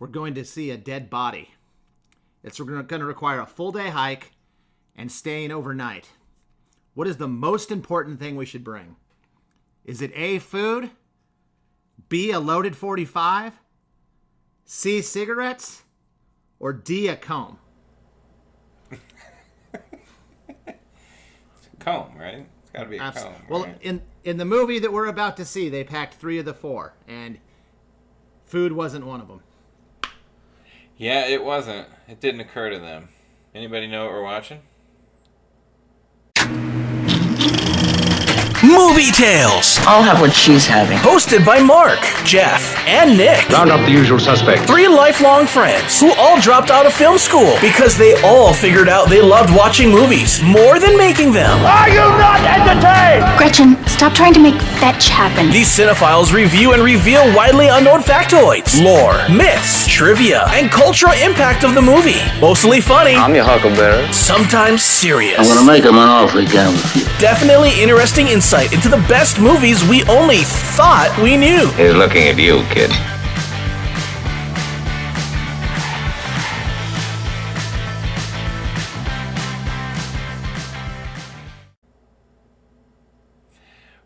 [0.00, 1.50] We're going to see a dead body.
[2.42, 4.32] It's going to require a full day hike
[4.96, 6.08] and staying overnight.
[6.94, 8.96] What is the most important thing we should bring?
[9.84, 10.90] Is it A, food?
[12.08, 13.60] B, a loaded 45?
[14.64, 15.82] C, cigarettes?
[16.58, 17.58] Or D, a comb?
[21.78, 22.46] Comb, right?
[22.62, 23.34] It's got to be a comb.
[23.48, 23.76] well, right?
[23.80, 26.94] in in the movie that we're about to see, they packed three of the four,
[27.08, 27.38] and
[28.44, 29.40] food wasn't one of them.
[31.00, 31.88] Yeah, it wasn't.
[32.08, 33.08] It didn't occur to them.
[33.54, 34.60] Anybody know what we're watching?
[38.62, 40.98] Movie Tales, I'll have what she's having.
[40.98, 43.48] hosted by Mark, Jeff, and Nick.
[43.50, 44.64] Round up the usual suspects.
[44.66, 49.08] Three lifelong friends who all dropped out of film school because they all figured out
[49.08, 51.58] they loved watching movies more than making them.
[51.64, 53.24] Are you not entertained?
[53.38, 55.50] Gretchen, stop trying to make fetch happen.
[55.50, 61.74] These cinephiles review and reveal widely unknown factoids, lore, myths, trivia, and cultural impact of
[61.74, 62.20] the movie.
[62.40, 64.10] Mostly funny, I'm your huckleberry.
[64.12, 65.38] sometimes serious.
[65.38, 67.02] I'm gonna make him an offer again with you.
[67.18, 70.38] Definitely interesting insight into the best movies we only
[70.76, 71.66] thought we knew.
[71.76, 72.90] He's looking at you, kid.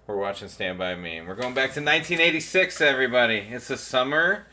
[0.07, 1.21] We're watching Stand By Me.
[1.21, 3.37] We're going back to 1986, everybody.
[3.51, 4.47] It's the summer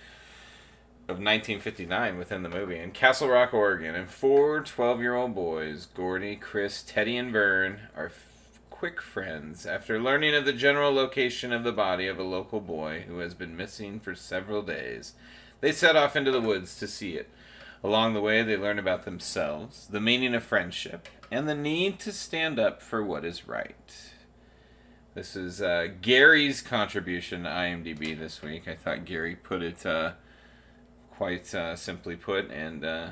[1.04, 3.96] of 1959 within the movie in Castle Rock, Oregon.
[3.96, 8.12] And four 12 year old boys, Gordy, Chris, Teddy, and Vern, are
[8.82, 13.04] quick friends after learning of the general location of the body of a local boy
[13.08, 15.14] who has been missing for several days.
[15.60, 17.30] They set off into the woods to see it.
[17.84, 22.12] Along the way, they learn about themselves, the meaning of friendship, and the need to
[22.12, 24.14] stand up for what is right.
[25.14, 28.68] This is uh, Gary's contribution to IMDb this week.
[28.68, 30.14] I thought Gary put it uh,
[31.12, 33.10] quite uh, simply put and uh,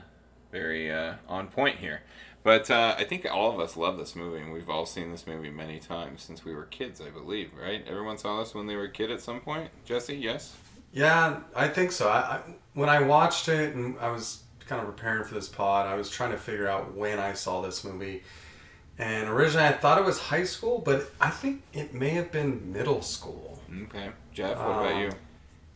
[0.52, 2.02] very uh, on point here.
[2.42, 5.28] But uh, I think all of us love this movie, and we've all seen this
[5.28, 7.84] movie many times since we were kids, I believe, right?
[7.86, 9.70] Everyone saw this when they were a kid at some point?
[9.84, 10.56] Jesse, yes?
[10.94, 12.08] Yeah, I think so.
[12.08, 12.42] I, I
[12.74, 16.10] when I watched it and I was kind of preparing for this pod, I was
[16.10, 18.24] trying to figure out when I saw this movie.
[18.98, 22.72] And originally I thought it was high school, but I think it may have been
[22.72, 23.60] middle school.
[23.84, 24.10] Okay.
[24.34, 25.12] Jeff, what about you?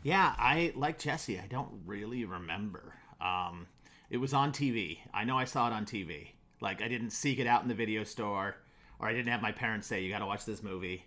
[0.03, 1.39] Yeah, I like Jesse.
[1.39, 2.93] I don't really remember.
[3.21, 3.67] Um,
[4.09, 4.99] it was on TV.
[5.13, 6.32] I know I saw it on TV.
[6.63, 8.55] Like I didn't seek it out in the video store,
[8.97, 11.05] or I didn't have my parents say you got to watch this movie.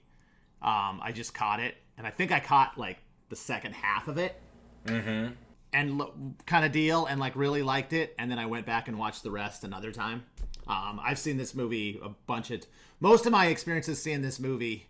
[0.63, 2.99] Um, I just caught it, and I think I caught like
[3.31, 4.41] the second half of it,
[4.85, 5.33] mm-hmm.
[5.73, 8.87] and lo- kind of deal, and like really liked it, and then I went back
[8.87, 10.25] and watched the rest another time.
[10.69, 12.65] Um, I've seen this movie a bunch of.
[13.01, 14.87] Most of my experiences seeing this movie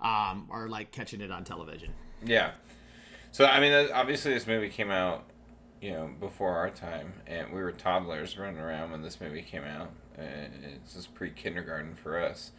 [0.00, 1.92] um, are like catching it on television.
[2.24, 2.52] Yeah.
[3.32, 5.24] So I mean, obviously, this movie came out,
[5.80, 9.64] you know, before our time, and we were toddlers running around when this movie came
[9.64, 9.90] out.
[10.16, 12.50] And it's just pre-kindergarten for us.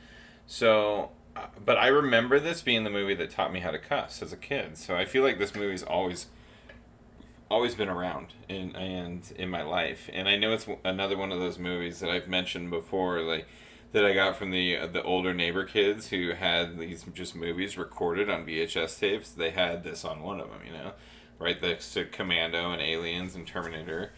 [0.47, 4.21] So, uh, but I remember this being the movie that taught me how to cuss
[4.21, 4.77] as a kid.
[4.77, 6.27] So I feel like this movie's always,
[7.51, 10.09] always been around in and in my life.
[10.13, 13.45] And I know it's another one of those movies that I've mentioned before, like
[13.91, 17.77] that I got from the uh, the older neighbor kids who had these just movies
[17.77, 19.31] recorded on VHS tapes.
[19.31, 20.93] They had this on one of them, you know,
[21.39, 24.11] right next to Commando and Aliens and Terminator.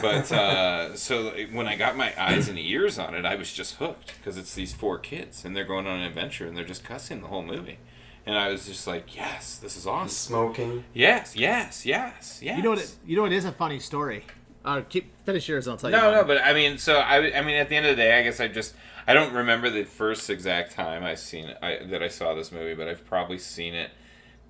[0.00, 3.76] But uh, so when I got my eyes and ears on it, I was just
[3.76, 6.84] hooked because it's these four kids and they're going on an adventure and they're just
[6.84, 7.78] cussing the whole movie.
[8.26, 10.08] And I was just like, yes, this is awesome.
[10.08, 10.84] Smoking.
[10.94, 12.56] Yes, yes, yes, yes.
[12.56, 12.78] You know what?
[12.78, 14.24] It, you know what is a funny story.
[14.64, 15.68] Uh, keep finish yours.
[15.68, 15.96] I'll tell you.
[15.96, 18.18] No, no, but I mean, so I, I mean, at the end of the day,
[18.18, 18.74] I guess I just
[19.06, 22.50] I don't remember the first exact time I seen it, I, that I saw this
[22.50, 23.90] movie, but I've probably seen it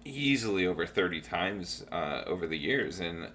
[0.04, 3.28] easily over thirty times uh, over the years, and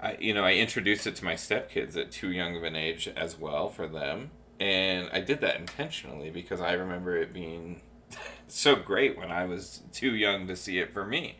[0.00, 3.08] I, you know, I introduced it to my stepkids at too young of an age
[3.16, 4.30] as well for them,
[4.60, 7.82] and I did that intentionally because I remember it being
[8.48, 11.38] so great when I was too young to see it for me,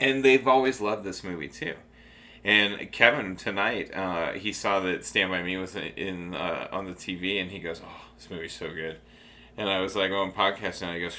[0.00, 1.74] and they've always loved this movie too.
[2.44, 6.92] And Kevin tonight, uh, he saw that Stand by Me was in uh, on the
[6.92, 8.96] TV, and he goes, "Oh, this movie's so good."
[9.56, 11.16] And I was like, "Oh, I'm podcasting." And he goes,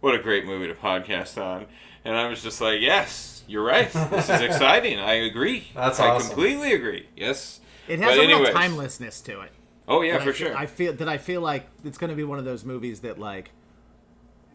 [0.00, 1.66] "What a great movie to podcast on!"
[2.04, 3.90] And I was just like, "Yes, you're right.
[3.92, 4.98] This is exciting.
[4.98, 5.68] I agree.
[5.74, 6.28] That's I awesome.
[6.28, 7.08] completely agree.
[7.16, 9.52] Yes." It has But a real timelessness to it.
[9.86, 10.56] Oh yeah, that for I, feel- sure.
[10.56, 13.18] I feel that I feel like it's going to be one of those movies that
[13.18, 13.50] like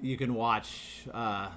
[0.01, 1.05] you can watch.
[1.13, 1.49] Uh,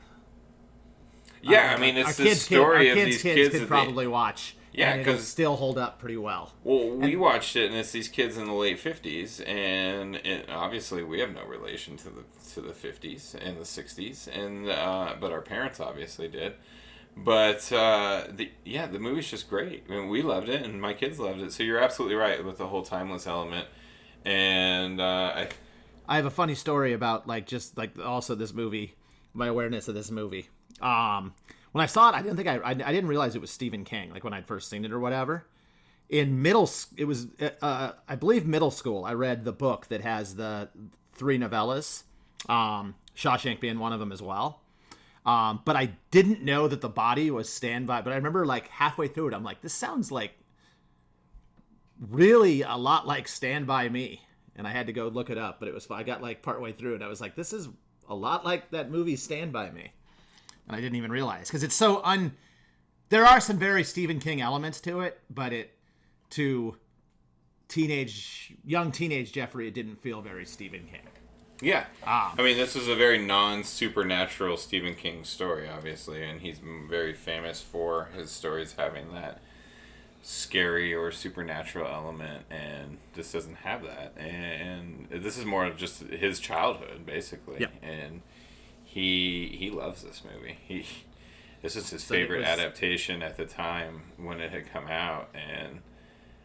[1.43, 3.49] yeah, uh, I mean, our it's the kids' story our of kids' these kids kids
[3.51, 4.57] could that they- probably watch.
[4.77, 6.53] Yeah, and it'll 'cause- still hold up pretty well.
[6.63, 11.03] Well, we watched it, and it's these kids in the late fifties, and it, obviously
[11.03, 12.23] we have no relation to the
[12.55, 16.55] to the fifties and the sixties, and uh, but our parents obviously did.
[17.17, 19.85] but uh, the yeah, the movie's just great.
[19.89, 21.53] I mean, we loved it, and my kids loved it.
[21.53, 23.67] So you're absolutely right with the whole timeless element.
[24.27, 25.49] And uh, I,
[26.09, 28.95] I have a funny story about like just like also this movie,
[29.33, 30.49] my awareness of this movie.
[30.83, 31.33] Um,
[31.77, 33.85] when I saw it, I didn't think I, I, I didn't realize it was Stephen
[33.85, 34.11] King.
[34.11, 35.45] Like when I'd first seen it or whatever.
[36.09, 37.27] In middle, it was
[37.61, 39.05] uh, I believe middle school.
[39.05, 40.71] I read the book that has the
[41.13, 42.05] three novellas,
[42.49, 44.63] um, Shawshank being one of them as well.
[45.27, 48.01] Um, but I didn't know that the body was Stand By.
[48.01, 50.33] But I remember like halfway through it, I'm like, this sounds like
[52.01, 54.23] really a lot like Stand By Me.
[54.55, 56.73] And I had to go look it up, but it was I got like partway
[56.73, 57.03] through it.
[57.03, 57.69] I was like, this is
[58.09, 59.91] a lot like that movie Stand By Me.
[60.67, 62.33] And I didn't even realize because it's so un.
[63.09, 65.73] There are some very Stephen King elements to it, but it
[66.31, 66.77] to
[67.69, 71.03] teenage, young teenage Jeffrey, it didn't feel very Stephen King.
[71.61, 72.35] yeah, Ah.
[72.39, 76.59] I mean, this is a very non supernatural Stephen King story, obviously, and he's
[76.89, 79.41] very famous for his stories having that
[80.23, 84.13] scary or supernatural element, and this doesn't have that.
[84.19, 87.61] And this is more of just his childhood, basically.
[87.61, 87.73] Yep.
[87.83, 88.23] And
[88.97, 90.57] he he loves this movie.
[90.67, 90.87] He
[91.63, 95.29] this is his So favorite was- adaptation at the time when it had come out,
[95.35, 95.81] and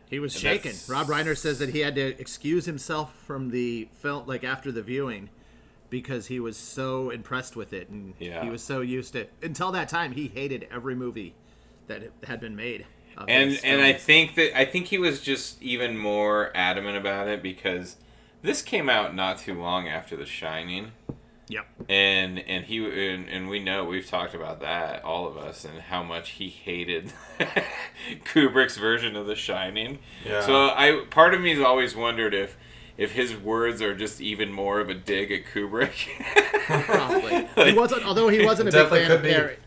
[0.09, 0.73] He was And shaken.
[0.89, 4.81] Rob Reiner says that he had to excuse himself from the film, like after the
[4.81, 5.29] viewing,
[5.89, 8.43] because he was so impressed with it, and Yeah.
[8.43, 9.27] he was so used to.
[9.41, 11.33] Until that time, he hated every movie
[11.87, 12.85] that had been made.
[13.27, 17.41] and and I think that I think he was just even more adamant about it
[17.43, 17.95] because
[18.41, 20.91] this came out not too long after The Shining,
[21.51, 22.77] yep, and and he
[23.09, 26.49] and, and we know we've talked about that all of us and how much he
[26.49, 27.13] hated
[28.25, 29.99] Kubrick's version of The Shining.
[30.25, 30.41] Yeah.
[30.41, 32.57] So I part of me has always wondered if
[32.97, 36.07] if his words are just even more of a dig at Kubrick.
[36.85, 37.47] probably.
[37.71, 39.29] he wasn't, although he wasn't a big fan of be.
[39.29, 39.57] Carrie.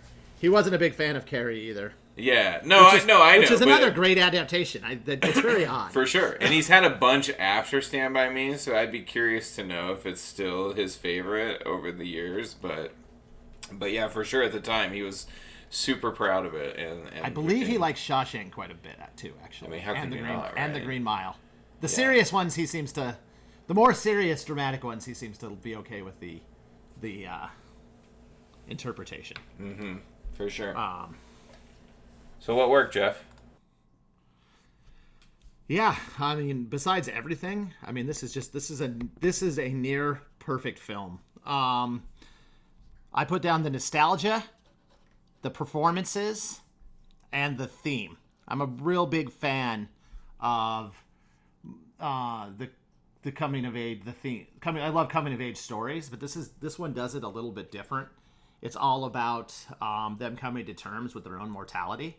[0.41, 1.95] He wasn't a big fan of Carrie either.
[2.17, 4.85] Yeah, no, is- I no, I know, Which is another great adaptation.
[4.85, 5.93] I, that, it's very odd.
[5.93, 6.33] For sure.
[6.41, 9.93] And he's had a bunch after Stand By Me, so I'd be curious to know
[9.93, 12.55] if it's still his favorite over the years.
[12.55, 12.93] But
[13.73, 15.27] but yeah, for sure at the time he was
[15.71, 16.79] super proud of it.
[16.79, 19.69] And, and I believe he likes Shawshank quite a bit too, actually.
[19.69, 20.81] I mean, how and the Green, not, and the?
[20.81, 21.37] Green Mile.
[21.81, 23.17] The serious ones, he seems to.
[23.67, 26.41] The more serious, dramatic ones, he seems to be okay with the,
[27.01, 27.47] the uh,
[28.69, 29.37] interpretation.
[30.35, 30.77] for sure.
[30.77, 31.17] Um,
[32.45, 33.25] so what worked, Jeff?
[35.67, 39.59] yeah, I mean, besides everything, I mean, this is just this is a this is
[39.59, 41.21] a near perfect film.
[41.47, 42.03] Um,
[43.15, 44.45] I put down the nostalgia,
[45.41, 46.61] the performances,
[47.33, 48.19] and the theme.
[48.47, 49.89] I'm a real big fan
[50.39, 50.95] of
[51.99, 52.69] uh, the
[53.23, 54.47] the coming of age, the theme.
[54.61, 57.29] Coming, I love coming of age stories, but this is this one does it a
[57.29, 58.09] little bit different.
[58.61, 62.19] It's all about um, them coming to terms with their own mortality,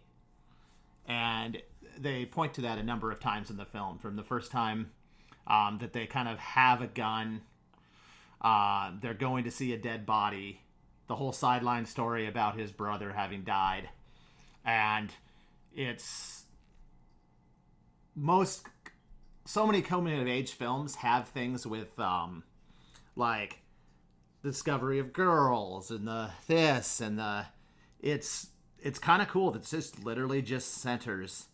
[1.07, 1.61] and
[1.97, 3.97] they point to that a number of times in the film.
[3.99, 4.91] From the first time
[5.47, 7.41] um, that they kind of have a gun,
[8.41, 10.61] uh, they're going to see a dead body,
[11.07, 13.89] the whole sideline story about his brother having died,
[14.63, 15.11] and
[15.73, 16.43] it's
[18.15, 18.65] most
[19.45, 22.43] so many coming of age films have things with um
[23.15, 23.59] like
[24.41, 27.45] discovery of girls and the this and the
[27.99, 28.47] it's
[28.85, 31.47] it's kind of cool that just literally just centers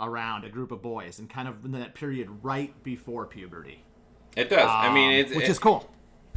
[0.00, 3.84] around a group of boys and kind of in that period right before puberty
[4.36, 4.66] It does.
[4.66, 5.90] I mean, Um, it's which it- is cool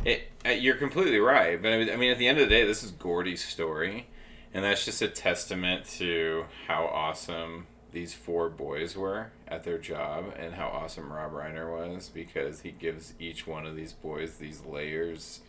[0.04, 2.54] It, uh, you're completely right, but I mean- I mean, at the end of the
[2.54, 4.08] day, this is Gordy's story,
[4.54, 10.34] and that's just a testament to how awesome these four boys were at their job,
[10.38, 14.62] and how awesome Rob Reiner was because he gives each one of these boys these
[14.66, 15.40] layers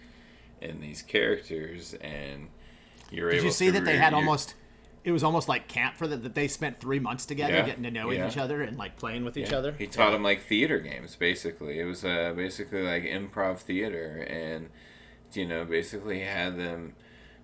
[0.62, 2.48] and these characters, and
[3.10, 4.54] you're did able you see that they had you- almost
[5.06, 7.84] it was almost like camp for the, that they spent three months together Yeah, getting
[7.84, 8.26] to know yeah.
[8.26, 9.70] each other and like playing with each other.
[9.78, 11.78] He taught them like theater games, basically.
[11.78, 14.68] It was uh, basically like improv theater, and
[15.32, 16.94] you know, basically he had them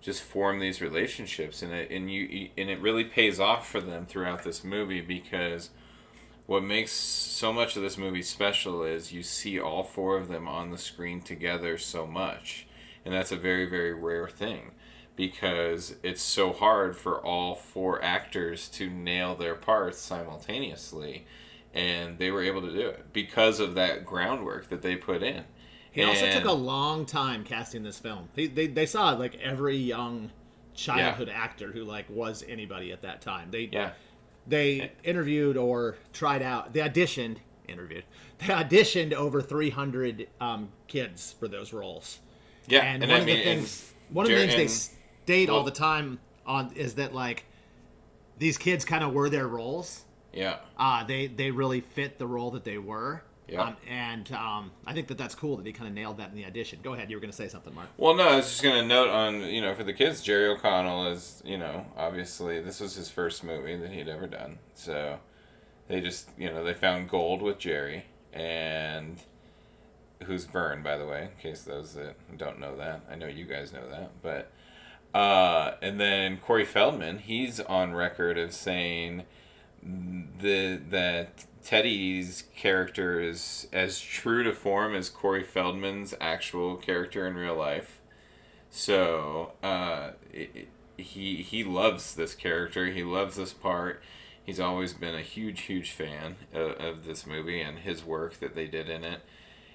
[0.01, 4.07] just form these relationships, and it and you and it really pays off for them
[4.07, 5.71] throughout this movie because
[6.47, 10.49] what makes so much of this movie special is you see all four of them
[10.49, 12.67] on the screen together so much,
[13.05, 14.73] and that's a very very rare thing
[15.15, 21.27] because it's so hard for all four actors to nail their parts simultaneously
[21.75, 25.45] and they were able to do it because of that groundwork that they put in
[25.91, 28.29] He also took a long time casting this film.
[28.35, 30.31] He, they, they saw like every young
[30.75, 33.51] childhood actor who like was anybody at that time.
[33.51, 33.91] They yeah
[34.47, 36.73] they interviewed or tried out.
[36.73, 37.37] They auditioned,
[37.69, 38.05] interviewed.
[38.39, 42.19] They auditioned over 300 um, kids for those roles.
[42.67, 44.95] yeah And, and, one I of mean the things, one of the things they
[45.33, 47.45] and- state all the time on is that like
[48.39, 50.05] these kids kind of were their roles.
[50.33, 50.57] Yeah.
[50.79, 53.23] Uh, they they really fit the role that they were.
[53.49, 53.63] Yeah.
[53.65, 56.37] Um, and um, I think that that's cool that he kind of nailed that in
[56.37, 56.79] the audition.
[56.83, 57.89] Go ahead, you were going to say something, Mark.
[57.99, 61.09] Well, no, I was just gonna note on you know for the kids, Jerry O'Connell
[61.09, 65.19] is you know obviously this was his first movie that he'd ever done, so
[65.89, 69.19] they just you know they found gold with Jerry and
[70.25, 73.45] who's Vern by the way, in case those that don't know that, I know you
[73.45, 74.51] guys know that, but
[75.15, 79.25] uh, and then Corey Feldman, he's on record of saying
[79.83, 87.35] the that Teddy's character is as true to form as Corey Feldman's actual character in
[87.35, 88.01] real life.
[88.71, 92.87] So uh, it, he he loves this character.
[92.87, 94.03] He loves this part.
[94.45, 98.55] He's always been a huge huge fan of, of this movie and his work that
[98.55, 99.21] they did in it.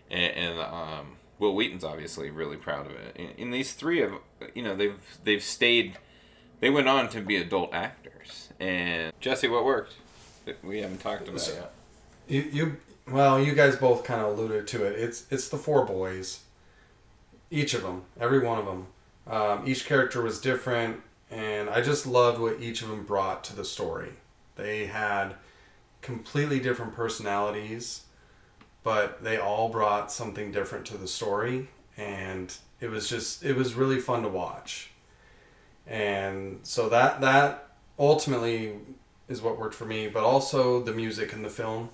[0.10, 3.36] And, and um, Wil Wheaton's obviously really proud of it.
[3.38, 4.14] And, these three have
[4.54, 5.98] you know they've they've stayed.
[6.60, 8.50] They went on to be adult actors.
[8.60, 9.96] And Jesse, what worked?
[10.64, 11.72] We haven't talked about yet.
[12.28, 12.78] You, you
[13.10, 15.00] well, you guys both kind of alluded to it.
[15.00, 16.42] It's it's the four boys.
[17.50, 18.88] Each of them, every one of them.
[19.26, 23.56] Um, each character was different, and I just loved what each of them brought to
[23.56, 24.14] the story.
[24.56, 25.36] They had
[26.02, 28.04] completely different personalities,
[28.84, 33.74] but they all brought something different to the story, and it was just it was
[33.74, 34.92] really fun to watch.
[35.86, 38.74] And so that that ultimately
[39.28, 41.90] is what worked for me, but also the music in the film.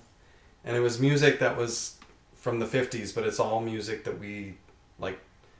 [0.64, 1.96] And it was music that was
[2.44, 4.52] from the 50s but it's all music that we
[4.98, 5.18] like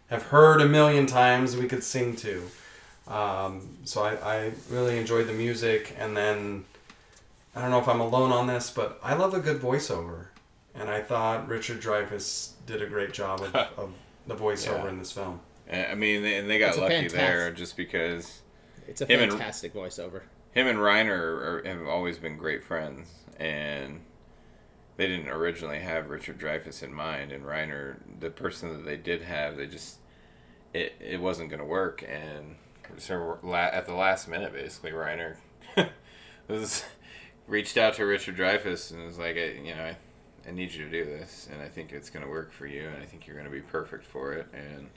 [0.09, 2.43] have heard a million times we could sing to.
[3.09, 6.65] Um, so I, I really enjoyed the music and then
[7.55, 10.29] i don't know if i'm alone on this but i love a good voiceover
[10.75, 13.93] and i thought richard dreyfuss did a great job of, of
[14.27, 14.89] the voiceover Yeah.
[14.91, 15.41] in this film
[15.73, 18.43] uh, I mean, and they got It's lucky fantastic- there just because
[18.87, 20.21] It's a Him and- fantastic voiceover.
[20.53, 24.01] him and Reiner are, have always been great friends, and
[24.99, 27.33] they didn't originally have Richard Dreyfuss in mind.
[27.33, 29.97] And Reiner, the person that they did have, they just
[30.75, 32.05] it it wasn't going to work.
[32.07, 32.57] And
[32.99, 35.37] so at the last minute, basically, Reiner
[36.49, 36.85] was
[37.47, 39.95] reached out to Richard Dreyfuss and was like, you know,
[40.47, 42.87] I, need you to do this, and I think it's going to work for you,
[42.89, 44.89] and I think you're going to be perfect for it, and.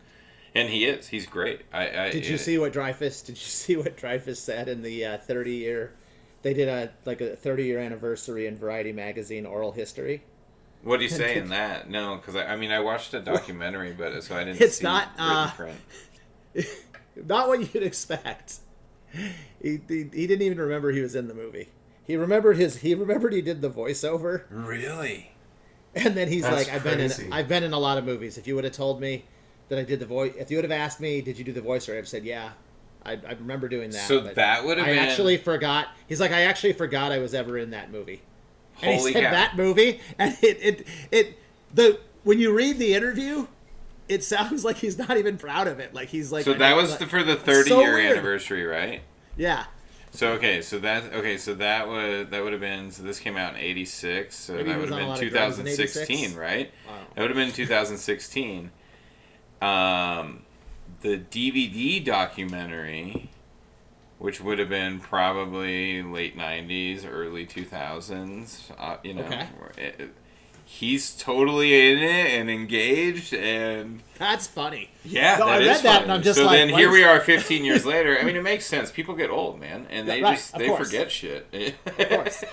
[0.56, 1.08] And he is.
[1.10, 1.62] He's great.
[1.72, 3.24] I, I Did you it- see what Dreyfuss?
[3.26, 5.94] Did you see what Dreyfuss said in the uh, 30 year?
[6.42, 10.24] They did a like a 30 year anniversary in Variety magazine oral history.
[10.84, 11.90] What do you say in that?
[11.90, 14.62] No, because I, I mean I watched a documentary, but so I didn't.
[14.62, 15.52] It's see not, uh.
[17.26, 18.58] Not what you'd expect.
[19.62, 21.70] He, he, he didn't even remember he was in the movie.
[22.06, 25.32] He remembered his he remembered he did the voiceover, Really?
[25.96, 28.38] and then he's That's like, "I've been in I've been in a lot of movies.
[28.38, 29.26] If you would have told me
[29.70, 31.62] that I did the voice, if you would have asked me, did you do the
[31.62, 32.52] voice, or I'd have said, yeah,
[33.06, 34.08] I, I remember doing that.
[34.08, 35.88] So that would have I been- actually forgot.
[36.08, 38.22] He's like, I actually forgot I was ever in that movie.
[38.82, 39.32] And Holy he said cow.
[39.32, 41.40] that movie, and it, it it
[41.74, 43.48] the when you read the interview,
[44.08, 45.94] it sounds like he's not even proud of it.
[45.94, 49.02] Like he's like, So that was like- the, for the 30 so year anniversary, right?
[49.36, 49.66] Yeah,
[50.12, 53.38] So okay, so that okay, so that would that would have been so this came
[53.38, 55.66] out in '86, so Maybe that would have on a lot been of drugs in
[55.66, 56.72] 2016, right?
[56.88, 56.94] Wow.
[57.16, 58.72] That would have been 2016.
[59.62, 60.44] Um,
[61.02, 63.30] the DVD documentary,
[64.18, 68.72] which would have been probably late '90s, early 2000s.
[68.78, 69.48] Uh, you know, Okay.
[69.78, 70.14] it- it-
[70.66, 74.02] he's totally in it and engaged and.
[74.18, 74.90] That's funny.
[75.06, 76.04] Yeah, No, I that read is that funny.
[76.04, 78.18] and I'm just so like, then what here is- we are, 15 years later.
[78.20, 78.92] I mean, it makes sense.
[78.92, 80.88] People get old, man, and they Yeah, right, just they course.
[80.88, 81.48] forget shit.
[81.98, 82.44] Of course.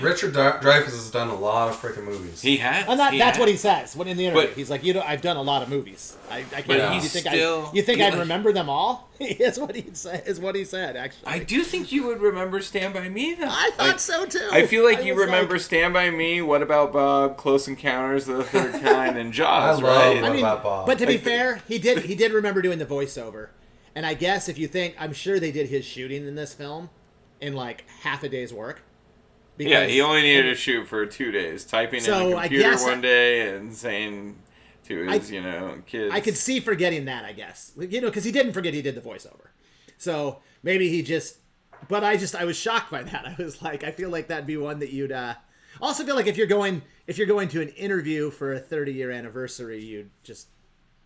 [0.00, 2.86] richard dreyfuss has done a lot of freaking movies he has.
[2.88, 3.40] And that, he that's has.
[3.40, 4.48] what he says when in the interview.
[4.48, 6.16] But- he's like, you know, I've done a lot of movies.
[6.30, 6.66] I, I can't.
[6.66, 7.76] But you think still- I?
[7.76, 9.08] You think I'd like- remember them all?
[9.20, 10.22] is what he said.
[10.26, 10.96] Is what he said.
[10.96, 13.44] Actually, I do think you would remember Stand by Me, though.
[13.48, 14.48] I thought Like, so too.
[14.50, 16.40] I feel like I you was remember Stand by Me.
[16.40, 17.36] What about Bob?
[17.36, 19.78] Close Encounters of the Third Kind and Jaws.
[19.78, 20.22] I love right?
[20.22, 20.86] What I mean, about Bob?
[20.86, 21.98] but to be fair, he did.
[22.04, 23.48] He did remember doing the voiceover,
[23.94, 26.90] and I guess if you think, I'm sure they did his shooting in this film
[27.40, 28.82] in like half a day's work.
[29.58, 32.76] yeah, he only needed to shoot for two days, typing So, in a I computer
[32.82, 34.38] one day and saying
[34.84, 36.14] to his, I- you know, kids.
[36.14, 37.72] I could see forgetting that, I guess.
[37.78, 39.48] You know, because he didn't forget he did the voiceover.
[39.98, 41.36] So maybe he just.
[41.88, 43.26] But I just I was shocked by that.
[43.38, 45.12] I was like, I feel like that'd be one that you'd.
[45.12, 45.34] uh
[45.80, 48.92] also feel like if you're going if you're going to an interview for a 30
[48.92, 50.48] year anniversary, you'd just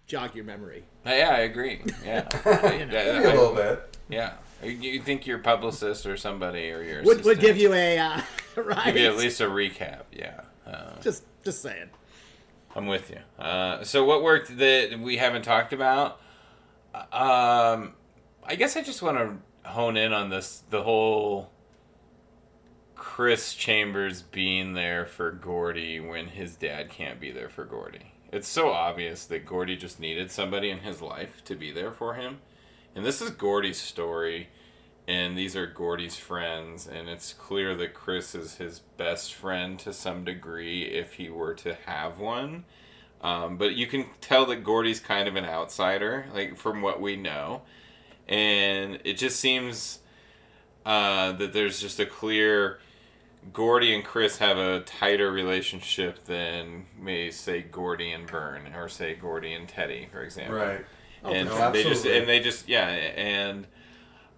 [0.06, 0.84] jog your memory.
[1.06, 1.80] Yeah, I agree.
[2.04, 2.28] Yeah,
[2.72, 2.92] You know.
[2.92, 4.32] Yeah, Maybe a I- little bit Yeah,
[4.62, 8.20] you, you think your publicist or somebody or your Would, would give you a uh,
[8.56, 8.84] right.
[8.94, 10.02] give you at least a recap.
[10.12, 11.88] Yeah, uh, just just saying.
[12.76, 13.20] I'm with you.
[13.42, 16.20] Uh, so what worked that we haven't talked about?
[17.12, 17.94] Um,
[18.42, 21.50] I guess I just want to hone in on this the whole
[22.96, 28.12] Chris Chambers being there for Gordy when his dad can't be there for Gordy.
[28.34, 32.14] It's so obvious that Gordy just needed somebody in his life to be there for
[32.14, 32.38] him.
[32.92, 34.48] And this is Gordy's story,
[35.06, 39.92] and these are Gordy's friends, and it's clear that Chris is his best friend to
[39.92, 42.64] some degree if he were to have one.
[43.20, 47.14] Um, but you can tell that Gordy's kind of an outsider, like from what we
[47.14, 47.62] know.
[48.26, 50.00] And it just seems
[50.84, 52.80] uh, that there's just a clear
[53.52, 59.14] Gordy and Chris have a tighter relationship than may say Gordy and Vern or say
[59.14, 60.56] Gordy and Teddy, for example.
[60.56, 60.84] Right.
[61.22, 62.18] And no, they just absolutely.
[62.18, 63.66] and they just yeah and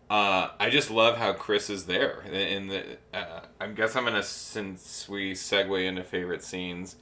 [0.08, 2.20] uh, I just love how Chris is there.
[2.30, 6.96] And the, uh, I guess I'm gonna since we segue into favorite scenes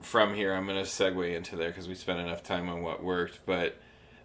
[0.00, 3.40] from here, I'm gonna segue into there because we spent enough time on what worked.
[3.44, 3.76] But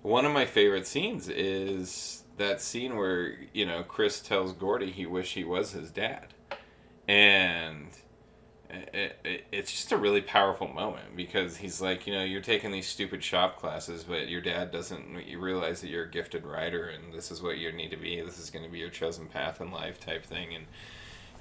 [0.01, 5.05] one of my favorite scenes is that scene where you know Chris tells Gordy he
[5.05, 6.27] wish he was his dad,
[7.09, 7.87] and
[8.69, 12.71] it, it, it's just a really powerful moment because he's like, you know, you're taking
[12.71, 15.27] these stupid shop classes, but your dad doesn't.
[15.27, 18.21] You realize that you're a gifted writer, and this is what you need to be.
[18.21, 20.65] This is going to be your chosen path in life, type thing, and.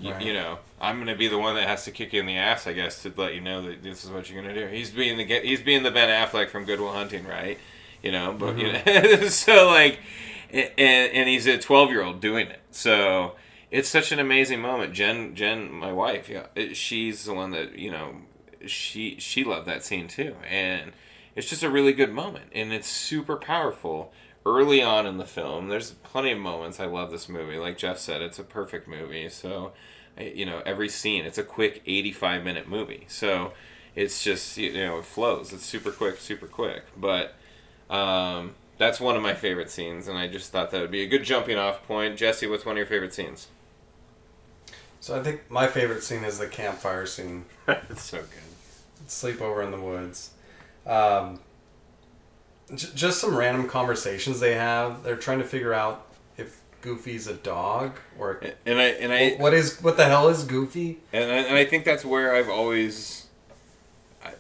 [0.01, 0.23] You, Right.
[0.27, 2.69] you know, I'm gonna be the one that has to kick you in the ass,
[2.69, 4.69] I guess, to let you know that this is what you're gonna do.
[4.69, 7.59] He's being the he's being the Ben Affleck from Good Will Hunting, right?
[8.01, 9.23] You know, but you mm-hmm.
[9.23, 9.99] know, so like,
[10.53, 12.61] and and he's a 12 year old doing it.
[12.71, 13.35] So
[13.71, 14.93] it's such an amazing moment.
[14.95, 18.17] Jen, Jen, my wife, yeah, it- she's the one that you know,
[18.67, 20.93] she she loved that scene too, and
[21.37, 24.13] it's just a really good moment, and it's super powerful.
[24.47, 26.81] Early on in the film, there's plenty of moments.
[26.81, 27.57] I love this movie.
[27.59, 29.29] Like Jeff said, it's a perfect movie.
[29.29, 29.73] So,
[30.19, 33.05] you know, every scene, it's a quick 85 minute movie.
[33.09, 33.53] So,
[33.95, 35.53] it's just you know it flows.
[35.53, 36.85] It's super quick, super quick.
[36.97, 37.35] But
[37.91, 41.07] um, that's one of my favorite scenes, and I just thought that would be a
[41.09, 42.17] good jumping off point.
[42.17, 43.49] Jesse, what's one of your favorite scenes?
[45.01, 47.45] So I think my favorite scene is the campfire scene.
[47.69, 49.07] it's so good.
[49.07, 50.31] Sleepover in the woods.
[50.87, 51.41] Um,
[52.75, 55.03] j- just some random conversations they have.
[55.05, 56.07] They're trying to figure out
[56.37, 60.45] if Goofy's a dog or And I and I what is what the hell is
[60.45, 60.99] Goofy?
[61.13, 63.28] and I, and I think that's where I've always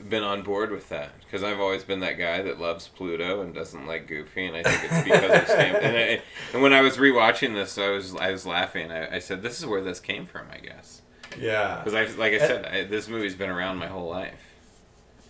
[0.08, 3.54] been on board with that because I've always been that guy that loves Pluto and
[3.54, 5.78] doesn't like Goofy, and I think it's because of Stamp.
[5.82, 6.22] And, I,
[6.52, 8.90] and when I was rewatching this, I was I was laughing.
[8.90, 11.02] I, I said, "This is where this came from," I guess,
[11.38, 11.82] Yeah.
[11.84, 14.54] because I like I said, I, this movie's been around my whole life.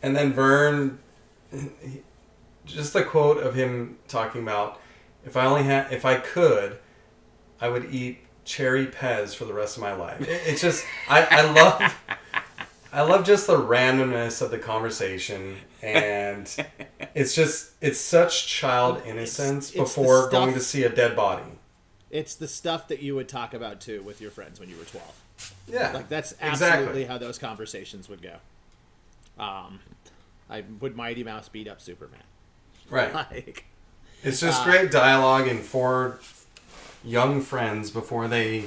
[0.03, 0.99] And then Vern,
[1.53, 2.03] he-
[2.65, 4.81] just the quote of him talking about,
[5.25, 6.79] if I only had, if I could,
[7.61, 10.21] I would eat cherry Pez for the rest of my life.
[10.21, 11.81] It, it's just, I, I love,
[12.93, 16.55] I love just the randomness of the conversation, and
[17.15, 21.45] it's just, it's such child innocence it's the before going to see a dead body.
[22.11, 24.85] It's the stuff that you would talk about too with your friends when you were
[24.85, 25.23] 12.
[25.69, 26.67] Yeah, Like that's Exactly.
[26.67, 28.37] absolutely how those conversations would go.
[29.39, 29.81] Um,
[30.51, 32.23] I would Mighty Mouse beat up Superman.
[32.91, 33.13] right.
[33.31, 33.67] Like,
[34.23, 36.19] It's just great dialogue and for
[37.05, 38.65] young friends before they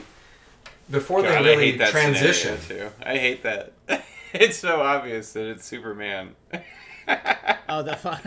[0.89, 2.58] before God, they I really hate that transition.
[2.67, 2.89] too.
[3.06, 3.74] I hate that.
[4.34, 6.36] it's so obvious that it's Superman.
[7.70, 8.20] oh, the fun.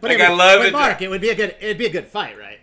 [0.00, 0.72] But Like, it I would- love but it.
[0.72, 1.54] Mark, it would be a good.
[1.60, 2.60] It'd be a good fight, right?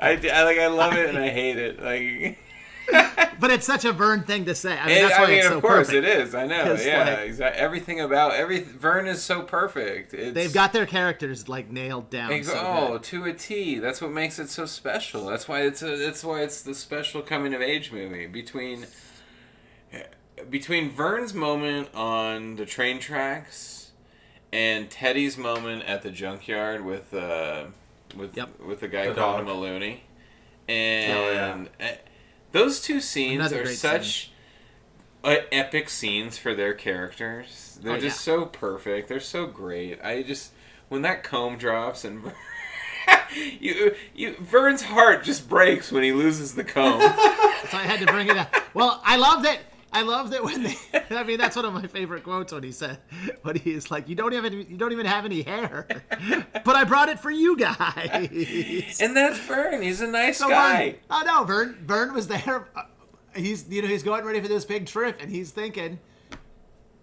[0.00, 1.82] I, I like I love it and I hate it.
[1.82, 2.38] Like.
[3.40, 4.76] But it's such a Vern thing to say.
[4.76, 6.04] I mean, And, that's why I mean, it's of so course perfect.
[6.04, 6.34] it is.
[6.34, 6.74] I know.
[6.74, 7.60] Yeah, like- exactly.
[7.62, 10.12] Everything about every Vern is so perfect.
[10.12, 12.32] It's, They've got their characters like nailed down.
[12.32, 13.04] Ex- so oh, good.
[13.04, 13.78] to a T.
[13.78, 15.26] That's what makes it so special.
[15.26, 15.96] That's why it's a.
[15.96, 18.86] That's why it's the special coming of age movie between
[20.50, 23.90] between Vern's moment on the train tracks
[24.52, 27.66] and Teddy's moment at the junkyard with uh
[28.16, 28.60] with Yep.
[28.60, 29.54] with the guy The calling dog.
[29.54, 30.02] him a loony,
[30.68, 31.64] Oh, yeah.
[32.52, 34.30] Those two scenes Another are such.
[35.24, 37.78] Uh, epic scenes for their characters.
[37.82, 38.34] They're Oh, just yeah.
[38.36, 39.08] so perfect.
[39.08, 40.00] They're so great.
[40.02, 40.52] I just
[40.88, 42.32] when that comb drops and
[43.60, 47.00] you you Vern's heart just breaks when he loses the comb.
[47.70, 48.54] So I had to bring it up.
[48.72, 49.58] Well, I love that.
[49.92, 50.76] I love that when they.
[51.10, 52.98] I mean, that's one of my favorite quotes when he said,
[53.42, 55.86] "When he's like, you don't even you don't even have any hair,
[56.64, 59.80] but I brought it for you guys." and that's Vern.
[59.82, 60.90] He's a nice So guy.
[60.90, 61.78] Vern, oh no, Vern.
[61.86, 62.68] Vern was there.
[62.76, 62.82] Uh,
[63.36, 65.98] He's you know he's going ready for this big trip, and he's thinking,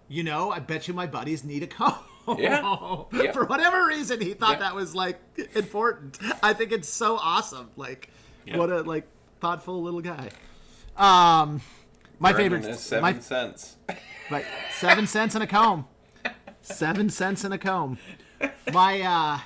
[0.08, 1.94] you know, I bet you my buddies need a comb.
[2.38, 3.04] Yeah.
[3.12, 3.32] Yeah.
[3.32, 4.58] For whatever reason, he thought Yeah.
[4.58, 5.18] that was like
[5.54, 6.18] important.
[6.42, 7.70] I think it's so awesome.
[7.76, 8.10] Like,
[8.54, 9.06] what a like
[9.40, 10.28] thoughtful little guy.
[10.96, 11.60] Um,
[12.18, 12.64] my favorite.
[12.64, 13.76] his seven my cents.
[14.28, 14.44] Right.
[14.72, 15.86] Seven cents in a comb.
[16.60, 17.96] Seven cents in a comb.
[18.72, 19.38] My uh,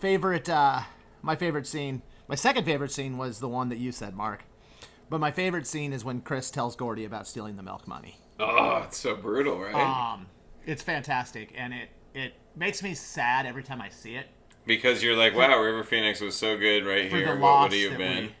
[0.00, 0.80] favorite uh,
[1.20, 4.44] my favorite scene, my second favorite scene was the one that you said, Mark.
[5.10, 8.18] But my favorite scene is when Chris tells Gordy about stealing the milk money.
[8.40, 9.74] Oh, it's so brutal, right?
[9.74, 10.26] Um,
[10.64, 14.26] it's fantastic, and it it makes me sad every time I see it
[14.66, 17.36] because you're like, wow, River Phoenix was so good right for here.
[17.36, 18.24] What would he have been?
[18.24, 18.34] we,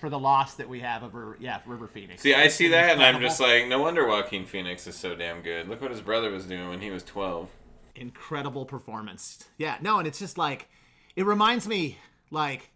[0.00, 2.22] for the loss that we have over yeah River Phoenix.
[2.22, 5.42] See, I see that, and I'm just like, no wonder Joaquin Phoenix is so damn
[5.42, 5.68] good.
[5.68, 7.48] Look what his brother was doing when he was 12.
[7.94, 9.44] incredible performance.
[9.58, 10.68] Yeah, no, and it's just like
[11.16, 11.98] it reminds me
[12.30, 12.70] like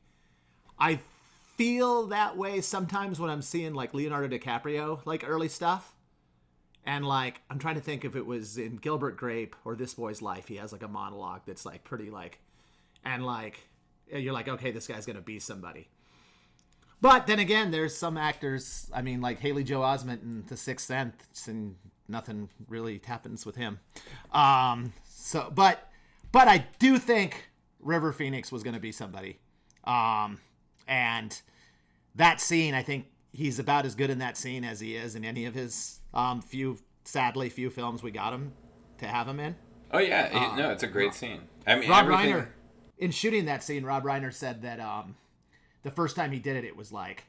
[0.78, 1.00] I
[1.56, 5.90] feel that way sometimes when I'm seeing like Leonardo DiCaprio like early stuff.
[6.87, 10.20] And like I'm trying to think if it was in Gilbert Grape or This Boy's
[10.20, 12.38] Life, he has like a monologue that's like pretty like
[13.04, 13.58] and like
[14.12, 15.88] you're like, okay, this guy's gonna be somebody.
[17.04, 18.90] But then again, there's some actors.
[18.90, 21.76] I mean, like Haley Joel Osment in The Sixth Sense, and
[22.08, 23.78] nothing really happens with him.
[24.32, 25.86] Um, so, but,
[26.32, 29.38] but I do think River Phoenix was going to be somebody.
[29.84, 30.38] Um,
[30.88, 31.38] and
[32.14, 35.26] that scene, I think he's about as good in that scene as he is in
[35.26, 38.50] any of his um, few, sadly, few films we got him
[38.96, 39.54] to have him in.
[39.92, 41.42] Oh yeah, he- no, it's a great scene.
[41.66, 42.34] I mean, Rob everything.
[42.34, 42.46] Reiner,
[42.96, 45.16] in shooting that scene, Rob Reiner said that um,
[45.85, 47.25] the first time he did it, it was like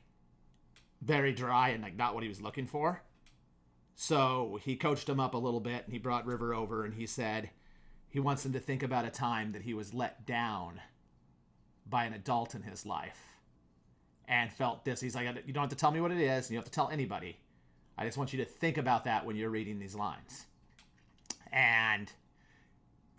[1.02, 3.04] very dry and like not what he was looking for.
[3.96, 7.06] So he coached him up a little bit and he brought River over and he
[7.06, 7.52] said
[8.10, 10.82] he wants him to think about a time that he was let down
[11.88, 13.20] by an adult in his life
[14.28, 15.02] and felt this.
[15.02, 16.72] He's like, you don't have to tell me what it is, and you don't have
[16.72, 17.38] to tell anybody.
[17.98, 20.46] I just want you to think about that when you're reading these lines.
[21.52, 22.12] And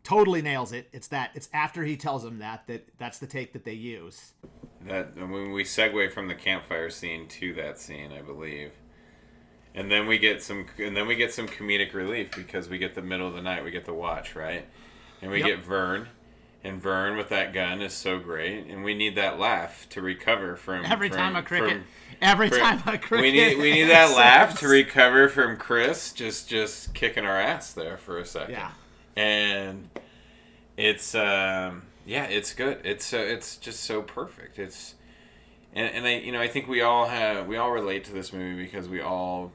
[0.06, 0.88] totally nails it.
[0.92, 4.32] It's that it's after he tells him that that that's the take that they use.
[4.86, 8.70] That when we segue from the campfire scene to that scene, I believe,
[9.74, 12.94] and then we get some, and then we get some comedic relief because we get
[12.94, 14.66] the middle of the night, we get the watch, right,
[15.20, 15.46] and we Yep.
[15.46, 16.08] get Vern,
[16.62, 20.54] and Vern with that gun is so great, and we need that laugh to recover
[20.56, 21.84] from Every from- time a cricket, from-
[22.22, 23.22] every from- time a cricket.
[23.22, 27.72] We need we need that laugh to recover from Chris just just kicking our ass
[27.72, 28.52] there for a second.
[28.54, 28.70] Yeah.
[29.16, 29.88] And
[30.76, 32.80] it's um yeah it's good.
[32.84, 34.58] It's uh, it's just so perfect.
[34.58, 34.94] It's
[35.74, 38.32] and, and I you know I think we all have we all relate to this
[38.32, 39.52] movie because we all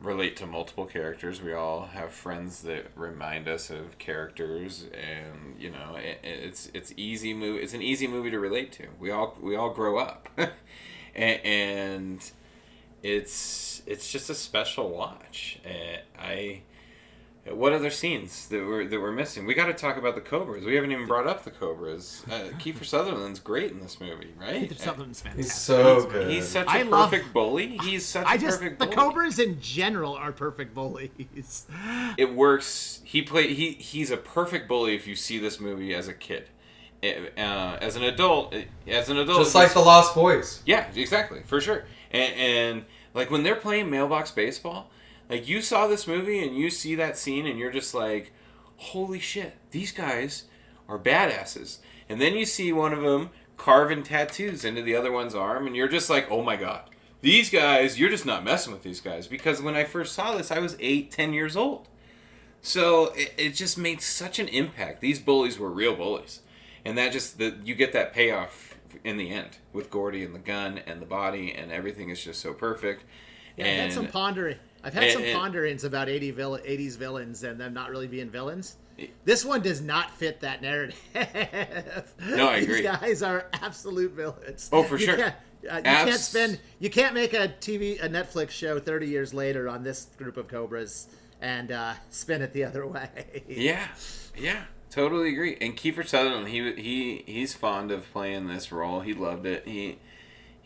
[0.00, 1.40] relate to multiple characters.
[1.42, 6.92] We all have friends that remind us of characters and you know it, it's it's
[6.96, 8.88] easy movie it's an easy movie to relate to.
[9.00, 10.28] We all we all grow up.
[11.14, 12.30] And, and
[13.02, 15.58] it's it's just a special watch.
[15.64, 16.62] And I
[17.52, 19.46] what other scenes that we're that we're missing?
[19.46, 20.64] We got to talk about the Cobras.
[20.64, 22.24] We haven't even brought up the Cobras.
[22.30, 24.68] Uh, Kiefer Sutherland's great in this movie, right?
[24.68, 25.44] Keith Sutherland's fantastic.
[25.44, 26.30] He's so good.
[26.30, 27.78] He's such a I love- perfect bully.
[27.82, 28.96] He's such I a just perfect the bully.
[28.96, 31.66] Cobras in general are perfect bullies.
[32.18, 33.00] It works.
[33.04, 33.52] He play.
[33.54, 36.48] He he's a perfect bully if you see this movie as a kid.
[37.04, 38.54] Uh, as an adult,
[38.88, 40.62] as an adult, Just like the Lost Boys.
[40.66, 41.84] Yeah, exactly, for sure.
[42.10, 44.90] And, and like when they're playing mailbox baseball,
[45.28, 48.32] like you saw this movie and you see that scene and you're just like,
[48.76, 50.44] holy shit, these guys
[50.88, 51.78] are badasses.
[52.08, 55.74] And then you see one of them carving tattoos into the other one's arm and
[55.74, 56.82] you're just like, oh my god,
[57.20, 59.26] these guys, you're just not messing with these guys.
[59.26, 61.88] Because when I first saw this, I was eight, ten years old.
[62.60, 65.00] So it, it just made such an impact.
[65.00, 66.40] These bullies were real bullies,
[66.84, 70.40] and that just the, you get that payoff in the end with Gordy and the
[70.40, 73.04] gun and the body and everything is just so perfect.
[73.56, 74.58] Yeah, I've had some pondering.
[74.86, 78.06] I've had and- some and- ponderings about 80 vill- 80s villains and them not really
[78.06, 78.76] being villains.
[79.26, 80.96] This one does not fit that narrative.
[82.26, 82.76] No, I agree.
[82.76, 84.70] These guys are absolute villains.
[84.72, 85.16] Oh, for You sure.
[85.16, 85.34] Can't,
[85.70, 86.60] uh, you can't spend.
[86.78, 90.48] You can't make a TV, a Netflix show 30 years later on this group of
[90.48, 91.08] cobras
[91.42, 93.42] and uh, spin it the other way.
[93.48, 93.88] yeah,
[94.38, 95.56] yeah, totally agree.
[95.60, 99.00] And Kiefer Sutherland, he he he's fond of playing this role.
[99.00, 99.66] He loved it.
[99.66, 99.98] He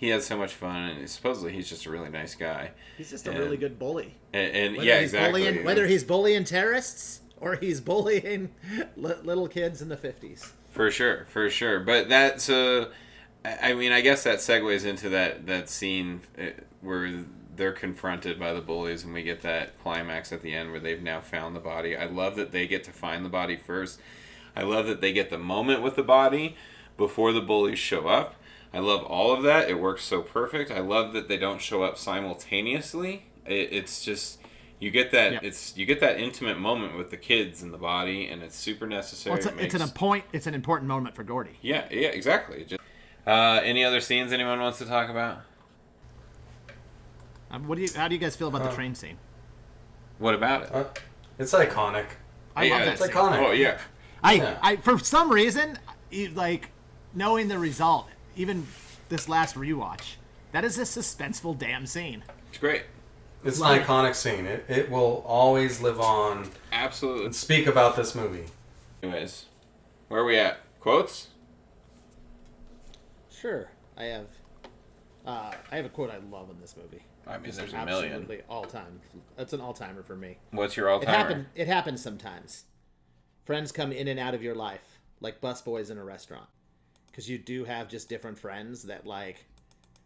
[0.00, 2.70] he had so much fun, and supposedly he's just a really nice guy.
[2.96, 4.14] He's just a And- really good bully.
[4.32, 5.42] And, and Whether yeah, he's exactly.
[5.44, 8.48] Bullying, whether he's bullying terrorists or he's bullying
[8.96, 10.52] li- little kids in the 50s.
[10.70, 11.80] For sure, for sure.
[11.80, 12.88] But that's uh,
[13.44, 16.44] I I mean, I guess that segues into that that scene uh,
[16.80, 20.80] where they're confronted by the bullies, and we get that climax at the end where
[20.80, 21.94] they've now found the body.
[21.94, 24.00] I love that they get to find the body first.
[24.56, 26.56] I love that they get the moment with the body
[26.96, 28.36] before the bullies show up.
[28.72, 29.68] I love all of that.
[29.68, 30.70] It works so perfect.
[30.70, 33.24] I love that they don't show up simultaneously.
[33.46, 34.38] It, it's just
[34.78, 35.38] you get that Yeah.
[35.42, 38.86] it's you get that intimate moment with the kids and the body, and it's super
[38.86, 39.32] necessary.
[39.32, 40.24] Well, it's, It a, it's an makes- point.
[40.32, 41.58] It's an important moment for Gordy.
[41.62, 42.64] yeah, yeah, exactly.
[42.64, 42.80] Just,
[43.26, 45.40] uh, any other scenes anyone wants to talk about?
[47.50, 47.88] Um, what do you?
[47.94, 49.18] How do you guys feel about the train scene?
[50.18, 50.74] What about it?
[50.74, 50.84] Uh,
[51.38, 52.06] it's iconic.
[52.54, 53.10] I Yeah, love that it's scene.
[53.10, 53.38] iconic.
[53.48, 53.78] Oh yeah,
[54.22, 54.58] I, Yeah.
[54.62, 55.78] I, for some reason,
[56.34, 56.70] like,
[57.14, 58.06] knowing the result,
[58.40, 58.66] even
[59.10, 60.14] this last rewatch,
[60.52, 62.24] that is a suspenseful damn scene.
[62.48, 62.84] It's great.
[63.44, 64.46] It's an iconic scene.
[64.46, 67.26] It, it will always live on Absolutely.
[67.26, 68.46] and speak about this movie.
[69.02, 69.46] Anyways,
[70.08, 70.58] where are we at?
[70.80, 71.28] Quotes?
[73.30, 74.26] Sure, I have.
[75.26, 77.02] Uh, I have a quote I love in this movie.
[77.26, 78.12] I mean, there's a million.
[78.12, 79.00] absolutely all time.
[79.36, 80.38] That's an all timer for me.
[80.50, 81.46] What's your all It timer?
[81.54, 82.64] It happens sometimes.
[83.44, 86.46] Friends come in and out of your life, like busboys in a restaurant,
[87.20, 89.44] because you do have just different friends that like,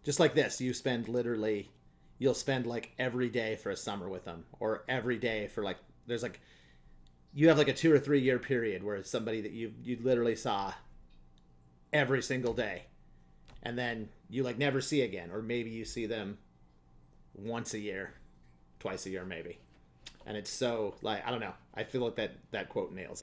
[0.03, 0.61] just like this.
[0.61, 1.70] You spend literally,
[2.18, 5.77] you'll spend like every day for a summer with them, or every day for like.
[6.09, 6.40] There's like,
[7.33, 9.96] you have like a two or three year period where it's somebody that you you
[10.03, 10.72] literally saw
[11.92, 12.87] every single day,
[13.62, 16.37] and then you like never see again, or maybe you see them
[17.33, 18.14] once a year,
[18.81, 19.61] twice a year maybe
[20.27, 21.55] and it's so like I don't know.
[21.74, 23.22] I feel like that that quote nails.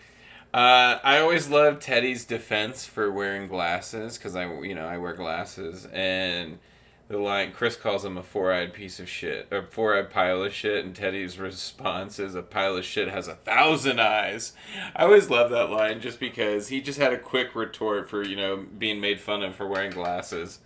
[0.53, 5.13] Uh, I always loved Teddy's defense for wearing glasses because I, you know, I wear
[5.13, 6.59] glasses, and
[7.07, 10.83] the line Chris calls him a four-eyed piece of shit, or four-eyed pile of shit,
[10.83, 14.51] and Teddy's response is a pile of shit has a thousand eyes.
[14.93, 18.35] I always love that line just because he just had a quick retort for you
[18.35, 20.59] know being made fun of for wearing glasses.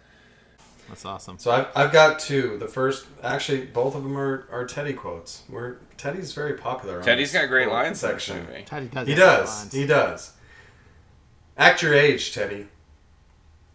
[0.87, 1.39] That's awesome.
[1.39, 2.57] So I've, I've got two.
[2.57, 5.43] The first, actually, both of them are, are Teddy quotes.
[5.47, 6.97] Where Teddy's very popular.
[6.99, 8.47] on Teddy's this got a great quote lines section.
[8.65, 9.07] Teddy does.
[9.07, 9.71] He does.
[9.73, 10.33] He does.
[11.57, 12.67] Act your age, Teddy.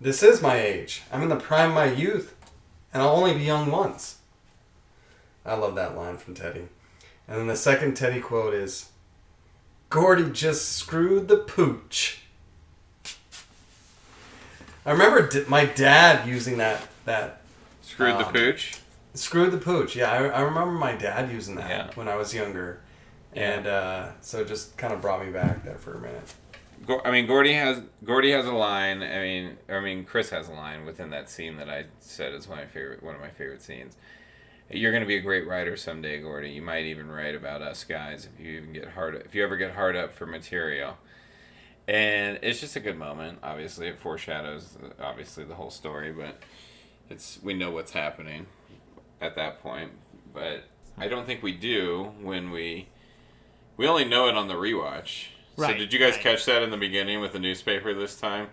[0.00, 1.02] This is my age.
[1.12, 2.34] I'm in the prime of my youth,
[2.92, 4.18] and I'll only be young once.
[5.44, 6.68] I love that line from Teddy.
[7.26, 8.90] And then the second Teddy quote is
[9.88, 12.22] Gordy just screwed the pooch.
[14.86, 17.40] I remember d- my dad using that that
[17.82, 18.78] Screwed the Um, pooch.
[19.14, 19.96] screwed the pooch.
[19.96, 21.90] Yeah, I, I remember my dad using that Yeah.
[21.94, 22.80] when I was younger,
[23.34, 26.34] and uh, so it just kind of brought me back there for a minute.
[27.04, 29.02] I mean, Gordy has Gordy has a line.
[29.02, 32.48] I mean, I mean, Chris has a line within that scene that I said is
[32.48, 33.96] my favorite, one of my favorite scenes.
[34.70, 36.50] You're going to be a great writer someday, Gordy.
[36.50, 39.14] You might even write about us guys if you even get hard.
[39.26, 40.96] If you ever get hard up for material,
[41.88, 43.38] and it's just a good moment.
[43.42, 46.40] Obviously, it foreshadows uh, obviously the whole story, but
[47.10, 48.46] it's we know what's happening
[49.20, 49.90] at that point.
[50.32, 50.64] But
[50.96, 52.88] I don't think we do when we
[53.76, 55.26] we only know it on the rewatch.
[55.56, 56.22] Right, so did you guys right.
[56.22, 58.48] catch that in the beginning with the newspaper this time?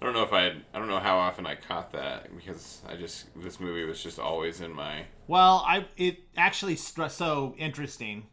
[0.00, 2.82] I don't know if I had, I don't know how often I caught that because
[2.86, 8.26] I just this movie was just always in my Well, I it actually so interesting.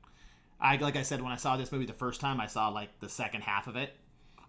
[0.60, 3.00] I like I said when I saw this movie the first time, I saw like
[3.00, 3.96] the second half of it,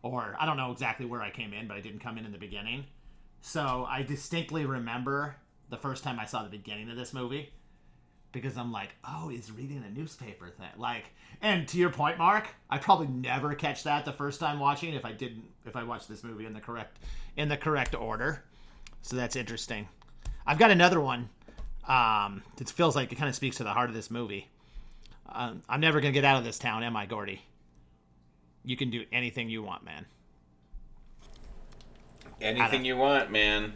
[0.02, 2.32] or I don't know exactly where I came in, but I didn't come in in
[2.32, 2.84] the beginning.
[3.46, 5.36] So I distinctly remember
[5.68, 7.52] the first time I saw the beginning of this movie
[8.32, 10.70] because I'm like, oh, he's reading a newspaper thing.
[10.78, 11.10] Like,
[11.42, 15.04] and to your point, Mark, I probably never catch that the first time watching if
[15.04, 17.00] I didn't if I watched this movie in the correct
[17.36, 18.42] in the correct order.
[19.02, 19.88] So that's interesting.
[20.46, 21.28] I've got another one.
[21.86, 24.48] Um, it feels like it kind of speaks to the heart of this movie.
[25.30, 27.42] Um, I'm never gonna get out of this town, am I, Gordy?
[28.64, 30.06] You can do anything you want, man.
[32.44, 33.74] Anything you want, man.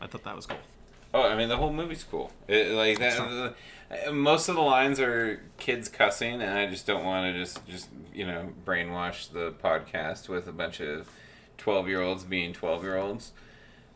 [0.00, 0.58] I thought that was cool.
[1.12, 2.30] Oh, I mean the whole movie's cool.
[2.46, 3.54] It, like that.
[4.06, 7.66] uh, most of the lines are kids cussing, and I just don't want to just
[7.66, 11.08] just you know brainwash the podcast with a bunch of
[11.56, 13.32] twelve year olds being twelve year olds.